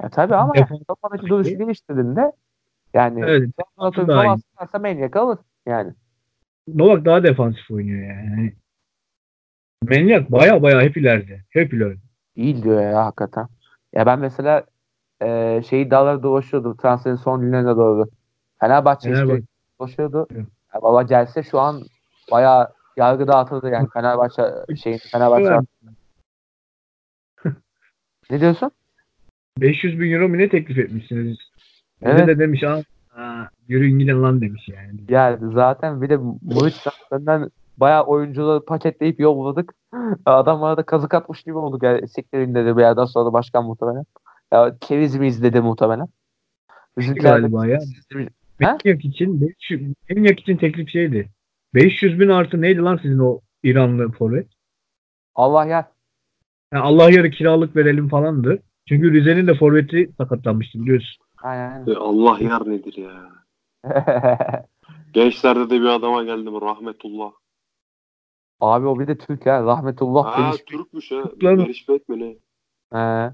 [0.02, 2.32] Ya tabii ama Defans- yani, kafadaki duruşu geliştirdiğinde
[2.94, 3.50] yani Evet.
[3.78, 4.36] Novak daha iyi.
[4.80, 5.92] manyak alır yani.
[6.68, 8.52] Novak daha defansif oynuyor yani.
[9.88, 11.40] Manyak baya baya hep ileride.
[11.50, 12.00] Hep ileride.
[12.36, 13.48] İyi diyor ya hakikaten.
[13.92, 14.64] Ya ben mesela
[15.22, 18.04] e, şeyi dağları dolaşıyordum transferin son günlerine doğru.
[18.60, 19.38] Fenerbahçe Fenerbahçe.
[19.38, 20.26] işte dolaşıyordu.
[20.34, 20.46] Evet.
[20.74, 21.82] Ya valla gelse şu an
[22.30, 24.42] bayağı yargı dağıtıldı yani Fenerbahçe
[24.82, 25.66] şeyin Fenerbahçe.
[28.30, 28.70] Ne diyorsun?
[29.58, 31.38] 500 bin euro mu ne teklif etmişsiniz?
[32.02, 32.28] Evet.
[32.28, 35.00] de demiş ha, ha yürüyün gidin lan demiş yani.
[35.08, 39.74] Yani zaten bir de Muriç transferinden bayağı oyuncuları paketleyip yolladık.
[40.26, 41.82] Adamlara da kazık atmış gibi olduk.
[41.82, 44.04] Yani siktirin dedi bir yerden sonra da başkan muhtemelen.
[44.52, 46.08] Ya keviz mi izledi muhtemelen?
[46.98, 47.78] De- galiba ya.
[48.60, 51.30] Manyak için 500, Manyak için teklif şeydi.
[51.74, 54.48] 500 bin artı neydi lan sizin o İranlı forvet?
[55.34, 55.92] Allah ya.
[56.72, 58.62] Yani Allah yarı kiralık verelim falandı.
[58.88, 61.24] Çünkü Rize'nin de forveti sakatlanmıştı biliyorsun.
[61.42, 61.86] Aynen.
[61.86, 63.32] E, Allah yar nedir ya.
[65.12, 67.32] Gençlerde de bir adama geldim rahmetullah.
[68.60, 69.62] Abi o bir de Türk ya.
[69.64, 70.52] Rahmetullah Ha.
[70.66, 71.22] Türkmüş ha.
[71.22, 71.72] Türkler mi?
[72.08, 72.36] Mi ne?
[72.98, 73.32] He.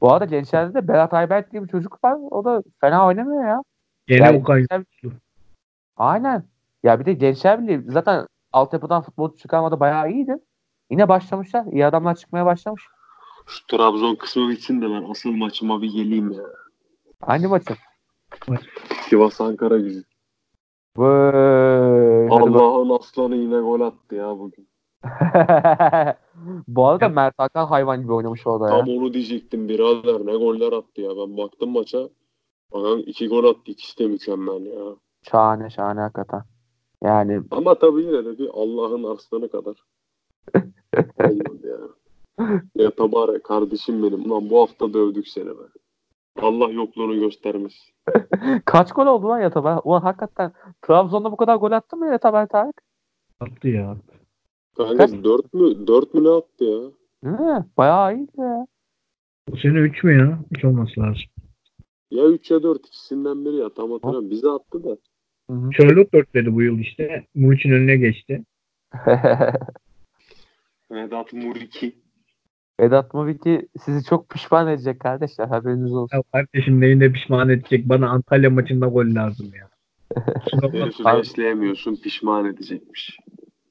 [0.00, 2.16] Bu arada gençlerde de Berat Ayberk diye bir çocuk var.
[2.30, 3.62] O da fena oynamıyor ya.
[4.08, 4.66] Yani- Okay.
[5.96, 6.44] Aynen.
[6.82, 10.36] Ya bir de Gençler Birliği zaten altyapıdan futbolcu çıkarmada bayağı iyiydi.
[10.90, 11.64] Yine başlamışlar.
[11.72, 12.82] İyi adamlar çıkmaya başlamış.
[13.46, 16.44] Şu Trabzon kısmı bitsin de ben asıl maçıma bir geleyim ya.
[17.20, 17.74] Hangi maçı?
[19.08, 20.02] Sivas Ankara gücü.
[20.96, 24.68] Bak- Allah'ın aslanı yine gol attı ya bugün.
[26.68, 28.78] Bu arada Mert Hakan hayvan gibi oynamış orada ya.
[28.78, 31.10] Tam onu diyecektim birader ne goller attı ya.
[31.10, 32.08] Ben baktım maça.
[32.72, 34.96] Bakan iki gol attı ikisi de mükemmel ya.
[35.22, 36.42] Şahane şahane hakikaten.
[37.04, 39.76] Yani Ama tabii yine de bir Allah'ın aslanı kadar.
[41.24, 41.78] Olmadı ya.
[42.74, 44.30] Ya Tabare kardeşim benim.
[44.30, 45.62] Ulan bu hafta dövdük seni be.
[46.42, 47.94] Allah yokluğunu göstermesin.
[48.64, 49.78] kaç gol oldu lan Yataber?
[49.84, 50.52] Ulan hakikaten
[50.82, 52.82] Trabzon'da bu kadar gol attı mı Yataber Tarık?
[53.40, 53.96] Attı ya.
[54.76, 55.86] Kanka 4 mü?
[55.86, 56.80] 4 mü ne attı ya?
[57.24, 57.66] Değil mi?
[57.76, 58.66] Bayağı iyiydi ya.
[59.48, 60.38] Bu sene 3 mü ya?
[60.50, 61.22] 3 olması lazım.
[62.10, 63.68] Ya 3 ya 4 ikisinden biri ya.
[63.74, 64.30] Tam hatırlamıyorum.
[64.30, 64.96] Bize attı da.
[65.50, 65.70] Hı hı.
[65.70, 67.26] Charlotte 4 dedi bu yıl işte.
[67.34, 68.44] Muriç'in önüne geçti.
[70.90, 71.96] Vedat Muriki.
[72.80, 76.16] Vedat Maviki sizi çok pişman edecek kardeşler haberiniz olsun.
[76.16, 77.88] Ya kardeşim neyine pişman edecek?
[77.88, 79.68] Bana Antalya maçında gol lazım ya.
[80.62, 83.18] Herifi besleyemiyorsun pişman edecekmiş.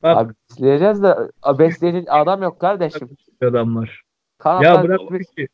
[0.04, 1.16] Abi besleyeceğiz de
[1.60, 3.10] besleyecek adam yok kardeşim.
[3.42, 4.02] adamlar.
[4.38, 5.00] Kanatlar Ya bırak
[5.38, 5.48] ki.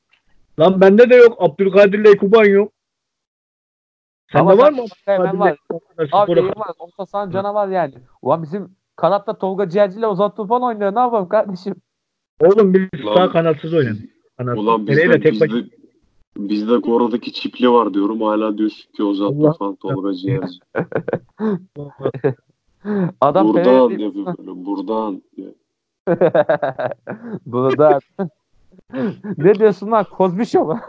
[0.59, 1.35] Lan bende de yok.
[1.39, 2.72] Abdülkadir Leykuban yok.
[4.31, 4.85] Sende var mı?
[5.05, 5.57] Hemen var.
[6.11, 6.71] Abi benim var.
[6.79, 7.93] Orta sahan canavar yani.
[8.21, 10.95] Ulan bizim kanatta Tolga Ciğerci ile Ozan Tufan oynuyor.
[10.95, 11.75] Ne yapalım kardeşim?
[12.39, 14.09] Oğlum biz Ulan- sağ kanatsız oynadık.
[14.37, 14.63] Kanatsız.
[14.63, 15.65] Ulan bizde, tek bizde,
[16.37, 18.21] bizde Gora'daki çipli var diyorum.
[18.21, 20.59] Hala diyorsun ki Ozan Tufan Tolga Ciğerci.
[23.21, 24.65] Adam Buradan yapıyor böyle.
[24.65, 25.21] Buradan.
[25.37, 25.53] diyor.
[29.37, 30.05] Ne diyorsun lan?
[30.11, 30.79] Kozbi Show mu?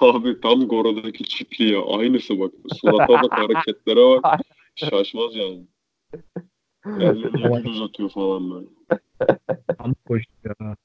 [0.00, 1.80] Abi tam Gora'daki çipli ya.
[1.98, 2.52] Aynısı bak.
[2.74, 4.40] Surata bak hareketlere bak.
[4.74, 5.66] Şaşmaz yani.
[7.00, 8.66] Ellerini uzatıyor falan böyle.
[9.78, 10.76] Tam koştu ya.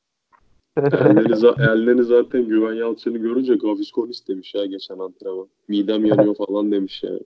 [0.77, 5.47] Elleri, za- ellerini zaten Güven Yalçın'ı görünce Gavisconis demiş ya geçen antrenman.
[5.67, 7.19] Midem yanıyor falan demiş yani.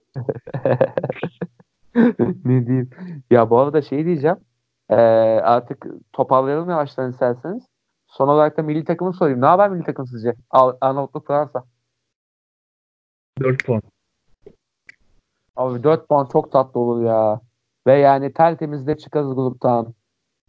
[2.44, 2.90] ne diyeyim?
[3.30, 4.36] Ya bu arada şey diyeceğim.
[4.90, 4.94] Ee,
[5.42, 7.71] artık toparlayalım yavaştan isterseniz.
[8.12, 9.40] Son olarak da milli takımı sorayım.
[9.40, 10.34] Ne haber milli takım sizce?
[10.50, 11.64] Ar- Arnavutluk Fransa.
[13.40, 13.82] 4 puan.
[15.56, 17.40] Abi 4 puan çok tatlı olur ya.
[17.86, 19.94] Ve yani tertemiz de çıkarız gruptan.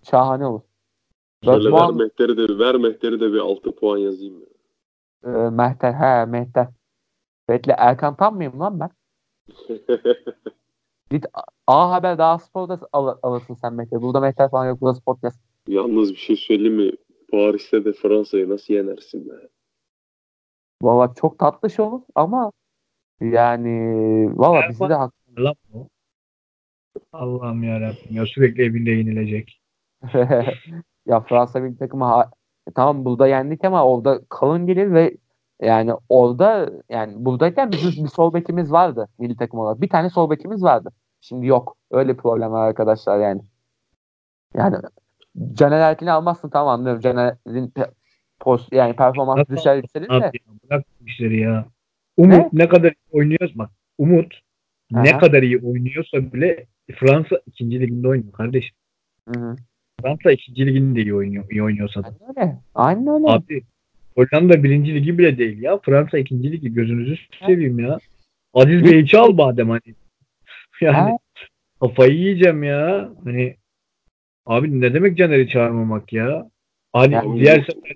[0.04, 0.62] Şahane olur.
[1.46, 4.48] 4 Şöyle ver puan Mehter'i de, ver Mehter'i de bir 6 puan yazayım ya.
[5.26, 5.94] e, Mehter.
[5.94, 6.68] He Mehter.
[7.50, 8.90] Bekle Erkan Tan mıyım lan ben?
[11.68, 14.02] A Haber daha sporda al- alırsın sen Mehter.
[14.02, 14.82] Burada Mehter falan yok.
[14.82, 15.20] Burada Sport
[15.68, 16.92] Yalnız bir şey söyleyeyim mi?
[17.34, 19.34] Paris'te de Fransa'yı nasıl yenersin be?
[20.82, 22.52] Valla çok tatlı şey olur ama
[23.22, 23.70] yani
[24.40, 25.90] valla bizi de hak Lan bu.
[27.14, 29.62] Allah'ım yarabbim ya sürekli evinde yenilecek.
[31.06, 32.32] ya Fransa milli takımı ha-
[32.76, 35.18] tamam burada yendik ama orada kalın gelir ve
[35.62, 39.82] yani orada yani buradayken bizim bir sol bekimiz vardı milli takım olarak.
[39.82, 40.92] Bir tane sol bekimiz vardı.
[41.22, 41.78] Şimdi yok.
[41.92, 43.42] Öyle problem var arkadaşlar yani.
[44.56, 44.78] Yani
[45.54, 47.02] Caner Erkin'i almazsın tamam anlıyorum.
[47.02, 47.92] Caner'in pe-
[48.40, 50.26] post yani performansı Nasıl düşer Abi de.
[50.26, 50.32] ya,
[50.70, 51.66] bırak işleri ya.
[52.18, 54.40] Umut ne, kadar iyi oynuyorsa bak Umut
[54.92, 55.20] ne Aha.
[55.20, 56.66] kadar iyi oynuyorsa bile
[56.96, 58.76] Fransa ikinci liginde oynuyor kardeşim.
[59.34, 59.56] Hı hı.
[60.02, 62.08] Fransa ikinci liginde iyi oynuyor, iyi oynuyorsa da.
[62.08, 62.60] Aynen öyle.
[62.76, 63.28] Aynen öyle.
[63.28, 63.64] Abi
[64.16, 65.78] Hollanda birinci ligi bile değil ya.
[65.78, 67.16] Fransa ikinci ligi gözünüzü
[67.48, 67.98] seveyim ya.
[68.54, 69.82] Aziz Bey'i çal badem hani.
[70.82, 71.18] Yani Ha.
[71.80, 73.10] kafayı yiyeceğim ya.
[73.24, 73.56] Hani
[74.46, 76.50] abi ne demek Caner'i çağırmamak ya?
[76.94, 77.94] Hani Ya, diğer sefer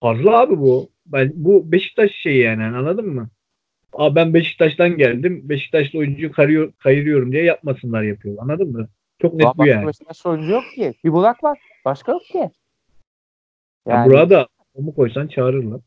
[0.00, 0.88] fazla abi bu.
[1.06, 3.28] Ben bu Beşiktaş şeyi yani anladın mı?
[3.92, 5.40] Abi ben Beşiktaş'tan geldim.
[5.48, 8.36] Beşiktaşlı oyuncuyu kayıyor, kayırıyorum diye yapmasınlar yapıyor.
[8.40, 8.88] Anladın mı?
[9.22, 9.86] Çok net Ulan bu yani.
[9.86, 10.94] Beşiktaş oyuncu yok ki.
[11.04, 11.58] Bir Burak var.
[11.84, 12.38] Başka yok ki.
[12.38, 12.50] Ya
[13.86, 15.80] Yani, burada onu koysan çağırırlar.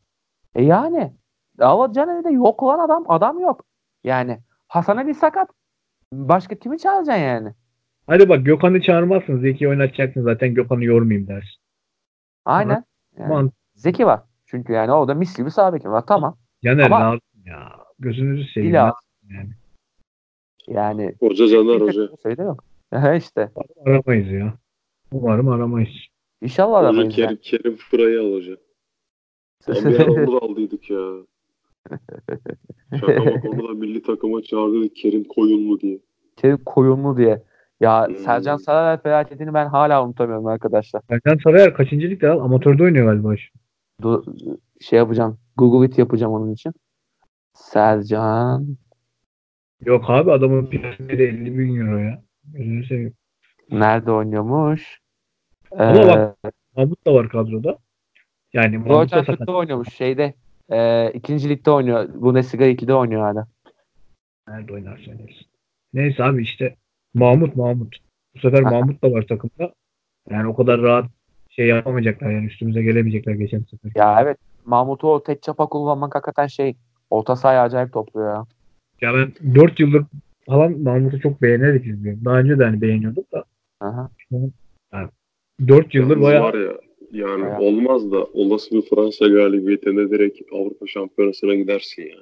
[0.54, 1.12] e yani.
[1.58, 3.64] Ama Caner'de yok olan adam adam yok.
[4.04, 5.48] Yani Hasan Ali sakat.
[6.12, 7.52] Başka kimi çağıracaksın yani?
[8.06, 9.40] Hadi bak Gökhan'ı çağırmazsın.
[9.40, 11.60] Zeki'yi oynatacaksın zaten Gökhan'ı yormayayım dersin.
[12.44, 12.84] Aynen.
[13.18, 14.20] Yani Zeki var.
[14.46, 16.04] Çünkü yani orada mis gibi sağ beki var.
[16.06, 16.36] Tamam.
[16.64, 17.72] Caner Ama- lazım ya.
[17.98, 18.74] Gözünüzü seveyim.
[18.74, 18.94] İlla-
[19.30, 19.50] Yani.
[20.68, 22.08] Yani Hoca Caner Hoca.
[22.22, 22.64] Şey de yok.
[22.90, 23.50] He işte.
[23.86, 24.54] Aramayız ya.
[25.12, 25.90] Umarım aramayız.
[26.42, 27.40] İnşallah Hoca aramayız Kerim, yani.
[27.40, 28.56] Kerim Fıra'yı al hoca.
[29.68, 30.98] Lan bir ara onu da aldıydık ya.
[33.00, 35.98] Şaka bak onu da milli takıma çağırdık Kerim Koyunlu diye.
[36.36, 37.42] Kerim koyunlu diye.
[37.80, 38.16] Ya Hmm.
[38.16, 41.02] Sercan Sarayer felaketini ben hala unutamıyorum arkadaşlar.
[41.10, 42.38] Sercan Sarıyer kaçıncı ligde al?
[42.40, 43.36] Amatörde oynuyor galiba.
[43.36, 43.52] şu.
[44.02, 44.24] Du
[44.80, 45.38] şey yapacağım.
[45.56, 46.72] Google it yapacağım onun için.
[47.54, 48.76] Sercan
[49.84, 52.22] Yok abi adamın piyasası 50 bin euro ya.
[52.88, 53.14] Seveyim.
[53.70, 55.00] nerede oynuyormuş?
[55.78, 56.08] Ama Ee,
[56.44, 57.78] bak, Mahmut da var kadroda.
[58.52, 59.48] Yani Mahmut da sakat.
[59.48, 60.34] Oynuyormuş şeyde.
[60.72, 62.08] E, ikinci ligde oynuyor.
[62.14, 63.46] Bundesliga 2'de oynuyor hala.
[64.48, 65.46] Nerede oynarsa oynasın.
[65.94, 66.76] Neyse abi işte
[67.16, 67.96] Mahmut Mahmut.
[68.34, 68.62] Bu sefer.
[68.62, 69.72] Mahmut da var takımda.
[70.30, 71.04] Yani o kadar rahat
[71.50, 73.92] şey yapamayacaklar yani üstümüze gelemeyecekler geçen sefer.
[73.94, 74.38] Ya evet.
[74.64, 76.74] Mahmut'u o tek çapa kullanmak hakikaten şey
[77.10, 78.44] orta sahayı acayip topluyor ya.
[79.00, 80.04] Ya ben 4 yıldır
[80.46, 82.24] falan Mahmut'u çok beğenerek izliyorum.
[82.24, 83.44] Daha önce de hani beğeniyorduk da
[83.80, 84.10] Aha.
[85.68, 86.72] 4 yıldır Yalnız bayağı var ya
[87.12, 87.60] yani Bayağı.
[87.60, 92.16] olmaz da olası bir Fransa galibiyetine direkt Avrupa Şampiyonası'na gidersin ya.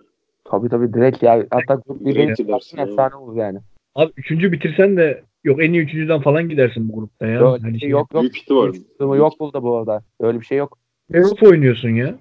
[0.45, 1.47] Tabii tabii direkt ya.
[1.51, 2.91] Hatta grup Direkt birbirini gidersin çıkarsın abi.
[2.91, 3.59] efsane olur yani.
[3.95, 7.41] Abi üçüncü bitirsen de yok en iyi üçüncüden falan gidersin bu grupta ya.
[7.41, 8.23] Bir Hani şey yok yok.
[8.23, 8.73] Büyük ihtimal.
[8.99, 10.03] Sınırı yok burada bu arada.
[10.21, 10.79] Öyle bir şey yok.
[11.15, 12.15] Avrupa oynuyorsun ya.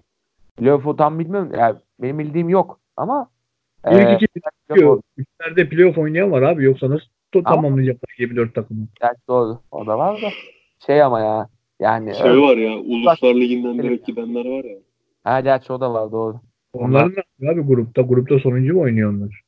[0.58, 1.52] Playoff'u tam bilmiyorum.
[1.58, 3.30] Yani benim bildiğim yok ama
[3.92, 5.02] İlk e, iki bitiyor.
[5.18, 6.64] Üçlerde playoff oynayan var abi.
[6.64, 8.88] Yoksa nasıl to- Ama- tamamlayacaklar gibi dört takımı.
[9.02, 9.60] gerçi doğru.
[9.72, 10.30] O da var da.
[10.86, 11.50] Şey ama ya.
[11.80, 14.78] Yani Şey var ya Uluslar Ligi'nden direkt gidenler var ya.
[15.24, 16.36] ha, gerçi o da var doğru.
[16.74, 18.02] Onların ne yapıyor abi grupta?
[18.02, 19.42] Grupta sonuncu mu oynuyor onlar?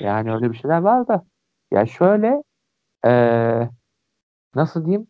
[0.00, 1.24] Yani öyle bir şeyler var da.
[1.70, 2.42] Ya şöyle
[3.04, 3.70] eee
[4.54, 5.06] nasıl diyeyim?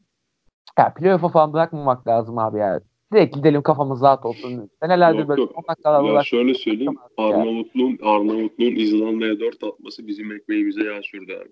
[0.79, 2.81] Ya playoff'a falan bırakmamak lazım abi ya.
[3.13, 4.71] Direkt gidelim kafamız rahat olsun.
[4.83, 5.59] Senelerdir Yok, böyle yok.
[5.59, 6.29] 10 dakikalar Ya uğraş.
[6.29, 6.97] şöyle söyleyeyim.
[7.17, 11.51] Arnavutluğun, Arnavutluğun İzlanda'ya 4 atması bizim ekmeğimize yağ sürdü abi.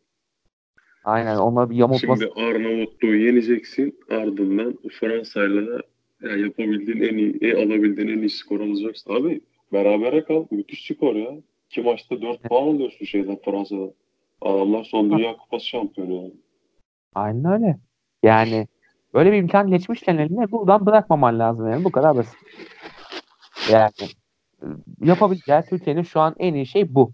[1.04, 2.22] Aynen onları bir yamultması.
[2.22, 3.98] Şimdi Arnavutluğu yeneceksin.
[4.10, 5.82] Ardından Fransa'yla da
[6.22, 9.14] ya yapabildiğin en iyi, en alabildiğin en iyi skor alacaksın.
[9.14, 9.40] Abi
[9.72, 10.44] berabere kal.
[10.50, 11.30] Müthiş skor ya.
[11.70, 13.92] İki maçta 4 puan alıyorsun şeyden Fransa'dan.
[14.42, 16.32] Adamlar son Dünya Kupası şampiyonu yani.
[17.14, 17.78] Aynen öyle.
[18.22, 18.68] Yani
[19.14, 21.84] böyle bir imkan geçmişken eline buradan bırakmaman lazım yani.
[21.84, 22.38] Bu kadar basit.
[23.72, 23.90] Yani
[24.62, 24.66] e,
[25.04, 27.12] yapabileceği Türkiye'nin şu an en iyi şey bu.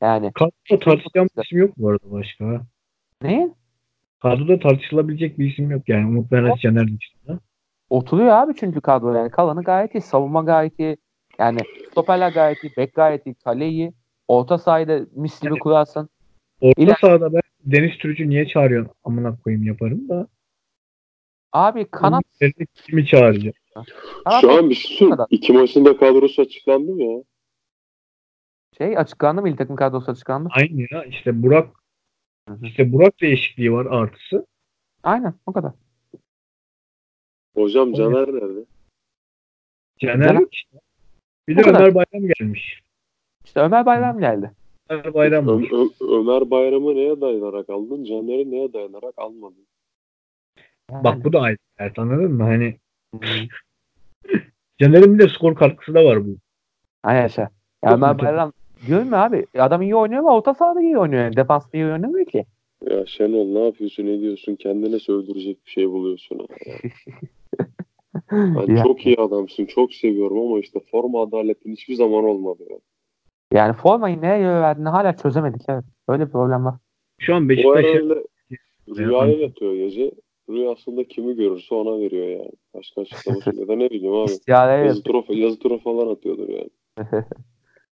[0.00, 2.66] Yani Kadroda tartışacağım bir isim yok bu arada başka.
[3.22, 3.48] ne?
[4.20, 6.06] Kadroda tartışılabilecek bir isim yok yani.
[6.06, 7.40] Umut Meraş Caner dışında.
[7.90, 9.30] Oturuyor abi çünkü kadro yani.
[9.30, 10.00] Kalanı gayet iyi.
[10.00, 10.96] Savunma gayet iyi.
[11.38, 11.58] Yani
[11.90, 12.72] stoperler gayet iyi.
[12.76, 13.34] Bek gayet iyi.
[13.34, 13.92] Kale iyi.
[14.28, 16.08] Orta sahayı da mis gibi kurarsın.
[16.60, 18.94] Orta İler- sahada ben Deniz Türücü niye çağırıyorsun?
[19.04, 20.28] Amına koyayım yaparım da.
[21.52, 22.22] Abi kanat,
[22.74, 23.54] Kimi çağıracağım?
[24.24, 25.10] kanat Şu an bir şey söyleyeyim.
[25.10, 25.26] kadar.
[25.30, 27.22] İki maçın da kadrosu açıklandı mı ya?
[28.78, 29.48] şey açıklandı mı?
[29.48, 30.48] İl takım kadrosu açıklandı.
[30.52, 31.04] Aynı ya.
[31.04, 31.68] İşte Burak
[32.48, 32.66] Hı hı.
[32.66, 34.46] işte Burak değişikliği var artısı.
[35.02, 35.72] Aynen o kadar.
[37.54, 38.64] Hocam Caner nerede?
[39.98, 40.78] Caner Caner- yok işte.
[41.48, 41.60] Bir de.
[41.60, 42.82] Ömer Bayram gelmiş.
[43.44, 44.50] İşte Ömer Bayram geldi.
[44.88, 45.76] Ömer Bayram Ö-.
[45.76, 48.04] Ö- Ömer Bayram'ı neye dayanarak aldın?
[48.04, 49.66] Caner'i neye dayanarak almadın?
[50.90, 51.56] Bak bu da ayrı.
[51.78, 52.42] dert, anladın mı?
[52.42, 52.76] Hani
[53.14, 53.20] Hı.
[54.78, 56.36] Caner'in bir de skor katkısı da var bu.
[57.02, 57.44] Aynen şey.
[57.84, 58.18] Ya Ömer.
[58.18, 58.52] Bayram
[58.86, 61.22] diyorum ya abi adam iyi oynuyor ama orta sahada iyi oynuyor.
[61.22, 61.36] Yani.
[61.36, 62.44] Defansta iyi oynamıyor ki.
[62.90, 64.56] Ya Şenol ne yapıyorsun ne diyorsun?
[64.56, 66.46] Kendine sövdürecek bir şey buluyorsun.
[68.28, 68.36] ha.
[68.36, 69.66] Yani Ya- çok iyi adamsın.
[69.66, 72.62] Çok seviyorum ama işte forma adaletin hiçbir zaman olmadı.
[72.70, 72.76] Ya.
[73.52, 75.62] Yani formayı neye göre verdiğini hala çözemedik.
[75.68, 75.84] Evet.
[76.08, 76.74] Böyle bir problem var.
[77.18, 78.24] Şu an O Beşiktaş herhalde
[78.96, 80.12] rüyaya yatıyor gece.
[80.50, 82.50] Rüyasında kimi görürse ona veriyor yani.
[82.74, 84.32] Başka açıklaması ya da ne bileyim abi.
[84.86, 86.70] Yazı tura, yazı tura falan atıyordur yani.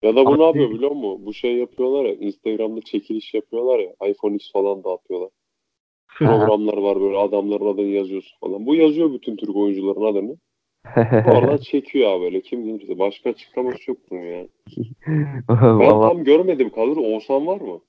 [0.03, 1.25] Ya da bu ne yapıyor biliyor musun?
[1.25, 2.13] Bu şey yapıyorlar ya.
[2.13, 4.09] Instagram'da çekiliş yapıyorlar ya.
[4.09, 5.29] iPhone X falan dağıtıyorlar.
[6.17, 8.65] Programlar var böyle adamların adını yazıyorsun falan.
[8.65, 10.37] Bu yazıyor bütün Türk oyuncuların adını.
[11.35, 12.41] Oradan çekiyor abi böyle.
[12.41, 12.99] Kim gelirse.
[12.99, 14.49] Başka açıklaması yok bunun yani.
[15.79, 17.01] Ben tam görmedim kadro.
[17.01, 17.79] Oğuzhan var mı?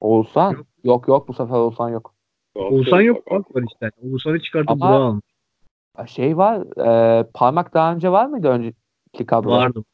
[0.00, 2.14] Oğuzhan yok yok bu sefer Oğuzhan yok.
[2.54, 3.90] Oğuzhan yok bak var işte.
[4.02, 5.24] Oğuzhan'ı çıkartıp Ama- Burak'ı almış.
[6.06, 9.54] Şey var e, parmak daha önce var mıydı önceki kadroda?
[9.54, 9.84] Vardı.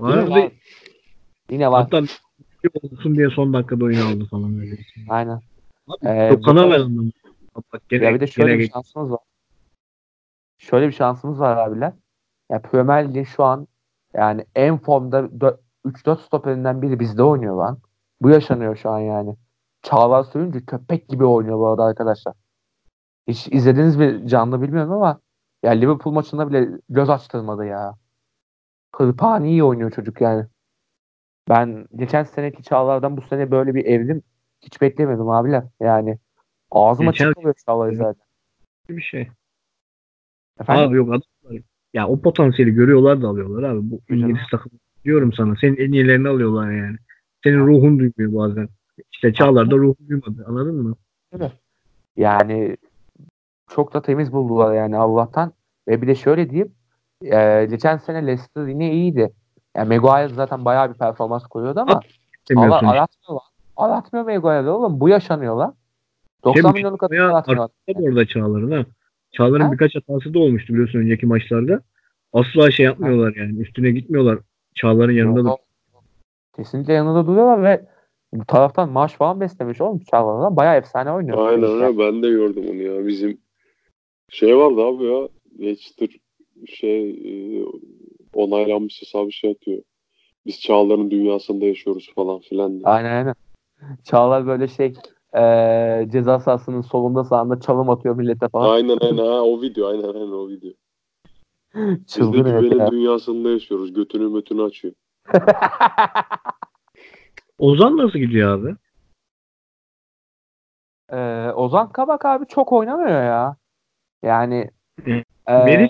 [0.00, 0.52] Var.
[1.50, 1.82] Yine var.
[1.82, 2.02] Hatta
[2.64, 4.78] bir olsun diye son dakikada oyunu aldı falan böyle.
[5.08, 5.40] Aynen.
[6.04, 6.30] Ee.
[7.72, 9.20] Bak gene, ya bir de şöyle bir şansımız var.
[10.58, 11.92] Şöyle bir şansımız var abiler.
[12.50, 13.68] Ya Premier Lig'in şu an
[14.14, 15.28] yani en formda
[15.84, 17.78] 3-4 stoperinden biri bizde oynuyor lan.
[18.20, 19.36] Bu yaşanıyor şu an yani.
[19.82, 22.34] Çağlar Söyüncü köpek gibi oynuyor bu arada arkadaşlar.
[23.28, 25.20] Hiç izlediniz mi canlı bilmiyorum ama
[25.62, 27.94] ya Liverpool maçında bile göz açtırmadı ya.
[28.96, 30.46] Hırpani iyi oynuyor çocuk yani.
[31.48, 34.22] Ben geçen seneki Çağlar'dan bu sene böyle bir evrim
[34.62, 35.64] hiç beklemedim abiler.
[35.80, 36.18] Yani
[36.70, 38.26] ağzıma çıkıyor Çağlar'ı zaten.
[38.88, 39.28] bir şey.
[40.60, 40.88] Efendim?
[40.88, 41.62] Abi yok adamlar.
[41.94, 43.90] Ya o potansiyeli görüyorlar da alıyorlar abi.
[43.90, 44.22] Bu canım.
[44.22, 45.54] İngiliz takımı diyorum sana.
[45.60, 46.96] Senin en iyilerini alıyorlar yani.
[47.44, 48.68] Senin ruhun duymuyor bazen.
[49.12, 50.44] İşte Çağlar da ruhun duymadı.
[50.48, 50.96] Anladın mı?
[52.16, 52.76] Yani
[53.68, 55.52] çok da temiz buldular yani Allah'tan.
[55.88, 56.74] Ve bir de şöyle diyeyim.
[57.24, 59.32] E, geçen sene Leicester yine iyiydi.
[59.76, 62.02] Yani Maguire zaten bayağı bir performans koyuyordu ama Allah
[62.50, 62.86] Demiyorsun.
[63.76, 65.00] Aratmıyor Maguire'de oğlum.
[65.00, 65.74] Bu yaşanıyor lan.
[66.44, 67.68] 90 Şey, milyonluk atıyor aratmıyor.
[67.94, 68.84] Orada Çağlar'ın ha.
[69.32, 69.72] Çağlar'ın Ha?
[69.72, 71.80] birkaç hatası da olmuştu biliyorsun önceki maçlarda.
[72.32, 73.60] Asla şey yapmıyorlar yani.
[73.60, 74.38] Üstüne gitmiyorlar.
[74.74, 75.56] Çağlar'ın yanında da.
[76.56, 77.86] Kesinlikle yanında duruyorlar ve
[78.32, 80.56] bu taraftan maaş falan beslemiş oğlum Çağlar'dan.
[80.56, 81.46] Bayağı efsane oynuyor.
[81.48, 81.98] Aynen öyle.
[81.98, 83.06] Ben de gördüm onu ya.
[83.06, 83.38] Bizim
[84.28, 85.28] şey vardı abi ya.
[85.60, 86.08] Leicester
[86.66, 87.64] şey e,
[88.34, 89.82] onaylanmış hesabı şey atıyor.
[90.46, 92.82] Biz Çağlar'ın dünyasında yaşıyoruz falan filan diye.
[92.84, 93.34] Aynen aynen.
[94.04, 94.94] Çağlar böyle şey
[95.34, 98.72] eee ceza sahasının solunda sağında çalım atıyor millete falan.
[98.74, 100.70] Aynen aynen ha, o video aynen aynen o video.
[101.74, 102.90] Biz de Çılgın güvenin ya.
[102.90, 103.92] dünyasında yaşıyoruz.
[103.92, 104.94] Götünü mötünü açıyor.
[107.58, 108.76] Ozan nasıl gidiyor abi?
[111.12, 113.56] Eee, Ozan Kabak abi çok oynamıyor ya.
[114.22, 114.70] Yani
[115.06, 115.88] eee, Merih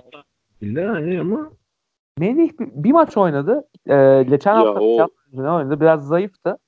[0.76, 1.50] hani ama
[2.18, 3.64] Melih bir, bir maç oynadı.
[3.88, 5.80] Eee, geçen Ya hafta o- League oynadı.
[5.80, 6.58] Biraz zayıftı.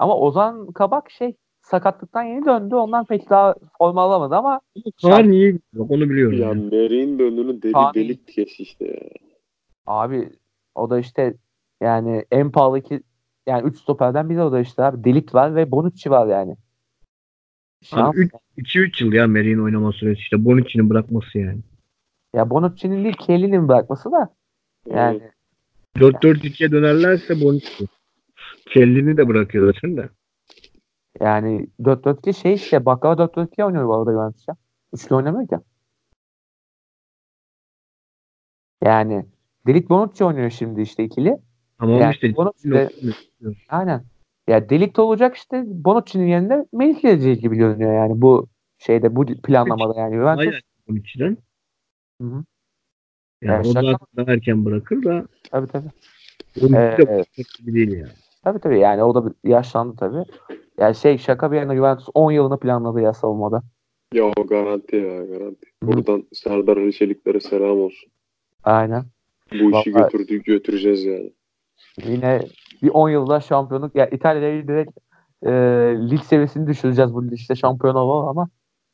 [0.00, 2.74] Ama Ozan Kabak şey sakatlıktan yeni döndü.
[2.74, 4.60] Ondan pek daha forma alamadı ama
[5.02, 6.38] Kaan iyi bak onu biliyorum.
[6.38, 6.64] Ya yani.
[6.64, 9.20] Merih'in de önünü deli Sami- delik kes işte ya.
[9.86, 10.32] abi
[10.74, 11.34] o da işte
[11.80, 13.02] yani en pahalı iki
[13.46, 15.04] yani 3 stoperden biri o da işte abi.
[15.04, 16.56] Delit var ve Bonucci var yani.
[17.82, 18.14] Şans.
[18.16, 21.60] Abi 2-3 yıl ya Merih'in oynama süresi işte Bonucci'nin bırakması yani.
[22.34, 24.34] Ya Bonucci'nin değil Kelly'nin bırakması da
[24.86, 25.20] yani
[25.96, 27.86] 4-4-2'ye dönerlerse Bonucci.
[28.66, 30.08] Kellini de bırakıyor zaten de.
[31.20, 34.56] yani 4-4-2 şey işte Bakkala 4-4-2 oynuyor bu arada Juventus ya.
[34.94, 35.56] Üçlü oynamıyor ki.
[38.84, 39.26] Yani
[39.66, 41.36] Delit Bonucci oynuyor şimdi işte ikili.
[41.78, 42.90] Tamam Yani işte Bonucci de
[43.68, 44.04] aynen.
[44.48, 48.48] Ya Delit olacak işte Bonucci'nin yerine Melih gelecek gibi görünüyor yani bu
[48.78, 50.46] şeyde bu planlamada yani Juventus.
[50.46, 51.36] Aynen Bonucci'den.
[52.20, 52.44] Hı hı.
[53.42, 55.88] Yani Ya o şaka- daha, erken bırakır da Tabii tabii.
[56.56, 57.24] Bonucci Ee, de
[57.58, 58.12] gibi değil yani.
[58.44, 60.24] Tabii tabii yani o da bir- yaşlandı tabii.
[60.78, 63.62] Yani şey şaka bir yana Juventus 10 yılını planladı ya savunmada.
[64.14, 65.66] Ya o garanti ya garanti.
[65.84, 65.86] Hı.
[65.86, 68.10] Buradan Serdar Ali Çelikler'e selam olsun.
[68.64, 69.04] Aynen.
[69.52, 71.32] Bu işi Vallahi- götürdük götüreceğiz yani.
[72.04, 72.40] Yine
[72.82, 74.98] bir 10 yılda şampiyonluk ya İtalya'yı direkt
[75.42, 75.50] e,
[76.10, 78.48] lig seviyesini düşüreceğiz bu işte şampiyon olalım ama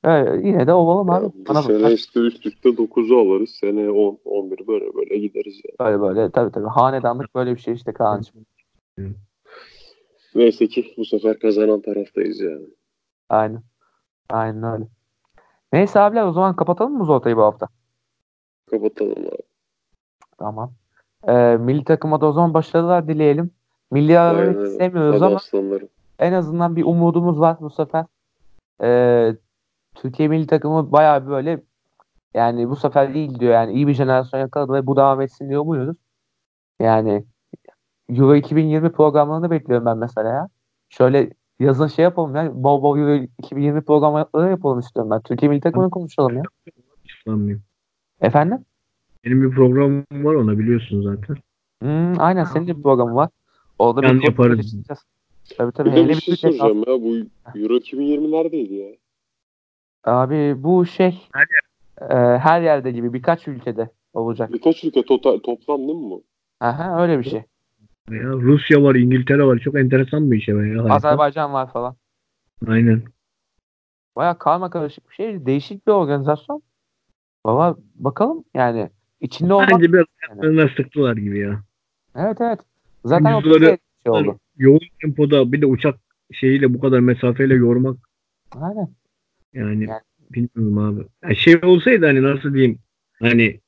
[0.05, 0.11] e,
[0.49, 1.24] yine de olalım abi.
[1.24, 1.92] Ya bu Bana sene bak.
[1.92, 3.51] işte üst üste 9'u alırız.
[3.51, 5.76] Sene 10, 11 böyle böyle gideriz yani.
[5.90, 6.66] Böyle böyle tabii tabii.
[6.68, 8.47] Hanedanlık böyle bir şey işte Kaan'cığım.
[10.37, 12.66] Neyse ki bu sefer kazanan taraftayız yani.
[13.28, 13.62] Aynen.
[14.30, 14.84] Aynen öyle.
[15.72, 17.68] Neyse abiler o zaman kapatalım mı Zolta'yı bu hafta?
[18.70, 19.43] Kapatalım abi.
[20.39, 20.72] Tamam.
[21.28, 23.51] E, milli takıma da o zaman başarılar dileyelim.
[23.91, 25.89] Milli araları Hadi ama aslanlarım.
[26.18, 28.05] en azından bir umudumuz var bu sefer.
[28.82, 29.37] Ee,
[29.95, 31.62] Türkiye milli takımı bayağı böyle
[32.34, 35.59] yani bu sefer değil diyor yani iyi bir jenerasyon yakaladı ve bu devam etsin diye
[35.59, 35.97] umuyoruz.
[36.80, 37.24] Yani
[38.09, 40.48] Euro 2020 programlarını bekliyorum ben mesela ya.
[40.88, 41.30] Şöyle
[41.61, 42.62] yazın şey yapalım ya.
[42.62, 45.20] Bol bol Euro 2020 programları yapalım istiyorum ben.
[45.20, 46.42] Türkiye milli takımını konuşalım ya.
[47.24, 47.62] Sanmıyorum.
[48.20, 48.64] Efendim?
[49.24, 51.36] Benim bir programım var ona biliyorsun zaten.
[51.82, 53.30] Hmm, aynen senin de bir programın var.
[53.78, 54.74] Orada Yan bir yaparız.
[55.59, 55.90] Tabii tabii.
[55.90, 56.86] Bir de Hele bir bir şey soracağım ya.
[56.86, 57.16] Bu
[57.59, 58.88] Euro 2020 neredeydi ya?
[60.04, 61.46] Abi bu şey Her
[62.11, 64.52] e, her yerde gibi birkaç ülkede olacak.
[64.52, 66.22] Birkaç ülke total, toplam değil mi bu?
[66.61, 67.44] Aha, öyle bir şey.
[68.11, 69.59] Ya, Rusya var, İngiltere var.
[69.59, 70.54] Çok enteresan bir şey.
[70.54, 70.84] Ya.
[70.84, 71.96] Azerbaycan var falan.
[72.66, 73.02] Aynen.
[74.16, 75.46] Baya karma karışık bir şey.
[75.46, 76.62] Değişik bir organizasyon.
[77.44, 78.90] Baba bakalım yani
[79.20, 79.70] içinde olmak.
[79.70, 81.62] Bence biraz ayaklarına sıktılar gibi ya.
[82.14, 82.61] Evet evet.
[83.04, 84.38] Zaten o bize şey oldu.
[84.57, 85.98] Yoğun tempoda bir de uçak
[86.32, 87.96] şeyiyle bu kadar mesafeyle yormak
[88.61, 88.88] Aynen.
[89.54, 90.00] yani Yani-
[90.30, 91.07] bilmiyorum abi.
[91.22, 92.78] Ya şey olsaydı hani nasıl diyeyim
[93.20, 93.61] hani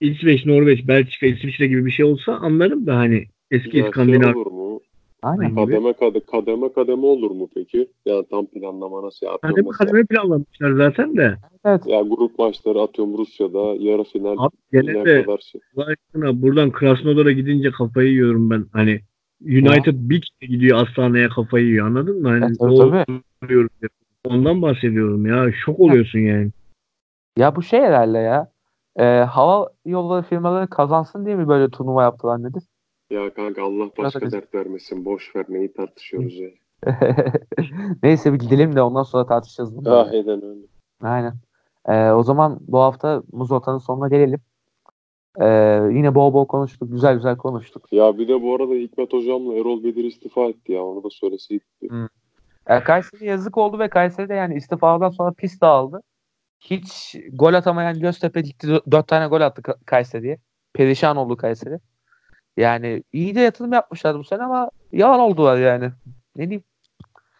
[0.00, 4.36] İsveç, Norveç, Belçika, İsviçre gibi bir şey olsa anlarım da hani eski Ya şey İskandinav
[4.36, 4.80] olur mu?
[5.22, 5.48] Aynen.
[5.50, 5.60] gibi.
[5.60, 7.88] Kademe kademe, kademe kademe olur mu peki?
[8.06, 9.32] Ya tam planlama nasıl ya?
[9.32, 11.36] Atıyorum kademe mesela- kademe planlamışlar zaten de.
[11.64, 11.86] Evet.
[11.86, 15.60] Ya grup maçları atıyorum Rusya'da yarı final Abi gene de kadar şey.
[15.76, 18.64] Aşkına buradan Krasnodar'a gidince kafayı yiyorum ben.
[18.72, 19.00] Hani
[19.44, 22.28] United bir kere gidiyor Astana'ya kafayı yiyor anladın mı?
[22.28, 23.20] Hani Evet, tabii, tabii.
[23.44, 23.88] oluyorum ya.
[24.24, 25.52] Ondan bahsediyorum ya.
[25.64, 26.50] Şok oluyorsun yani.
[27.36, 28.52] Ya bu şey herhalde ya.
[28.96, 32.62] E, hava yolları firmaları kazansın diye mi böyle turnuva yaptılar nedir?
[33.12, 35.04] Ya kanka Allah başka Biraz- dert vermesin.
[35.04, 36.48] Boş ver neyi tartışıyoruz ya.
[38.02, 39.76] Neyse bir gidelim de ondan sonra tartışacağız.
[39.76, 39.94] bunu.
[39.94, 40.66] Ah eden öyle.
[41.02, 41.34] Aynen.
[41.88, 44.40] Ee, o zaman bu hafta Muz Orta'nın sonuna gelelim.
[45.40, 45.46] Ee,
[45.92, 46.92] yine bol bol konuştuk.
[46.92, 47.92] Güzel güzel konuştuk.
[47.92, 50.82] Ya bir de bu arada Hikmet hocamla Erol Bedir istifa etti ya.
[50.84, 51.66] Onu da söyleseydik.
[52.66, 56.02] Ee, Kayseri yazık oldu ve Kayseri de yani istifadan sonra pis dağıldı.
[56.60, 58.66] Hiç gol atamayan Göztepe gitti.
[58.66, 60.38] dö- Dört tane gol attı Ka- Kayseri'ye.
[60.74, 61.78] Perişan oldu Kayseri.
[62.56, 65.92] Yani iyi de yatırım yapmışlar bu sene ama yalan oldular yani.
[66.36, 66.64] Ne diyeyim?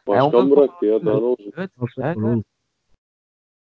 [0.07, 1.07] Başkan sonra- bıraktı ya.
[1.07, 1.55] Daha ne olacak?
[1.57, 1.71] Evet.
[1.99, 2.45] Evet, oğlum?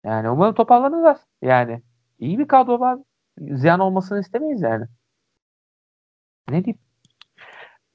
[0.04, 1.16] Yani umarım toparlanırlar.
[1.42, 1.82] Yani
[2.18, 2.98] iyi bir kadro var.
[3.38, 4.86] Ziyan olmasını istemeyiz yani.
[6.50, 6.80] Ne diyeyim?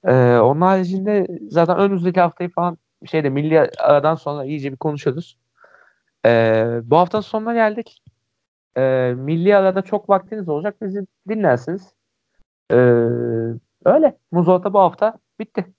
[0.06, 5.38] Ee, onun haricinde zaten önümüzdeki haftayı falan şeyde milli aradan sonra iyice bir konuşuruz.
[6.26, 8.04] Ee, bu haftanın sonuna geldik.
[8.78, 10.82] Ee, milli arada çok vaktiniz olacak.
[10.82, 11.94] Bizi dinlersiniz.
[12.72, 12.76] Ee,
[13.86, 14.18] öyle.
[14.32, 15.74] Muzolta bu hafta bitti.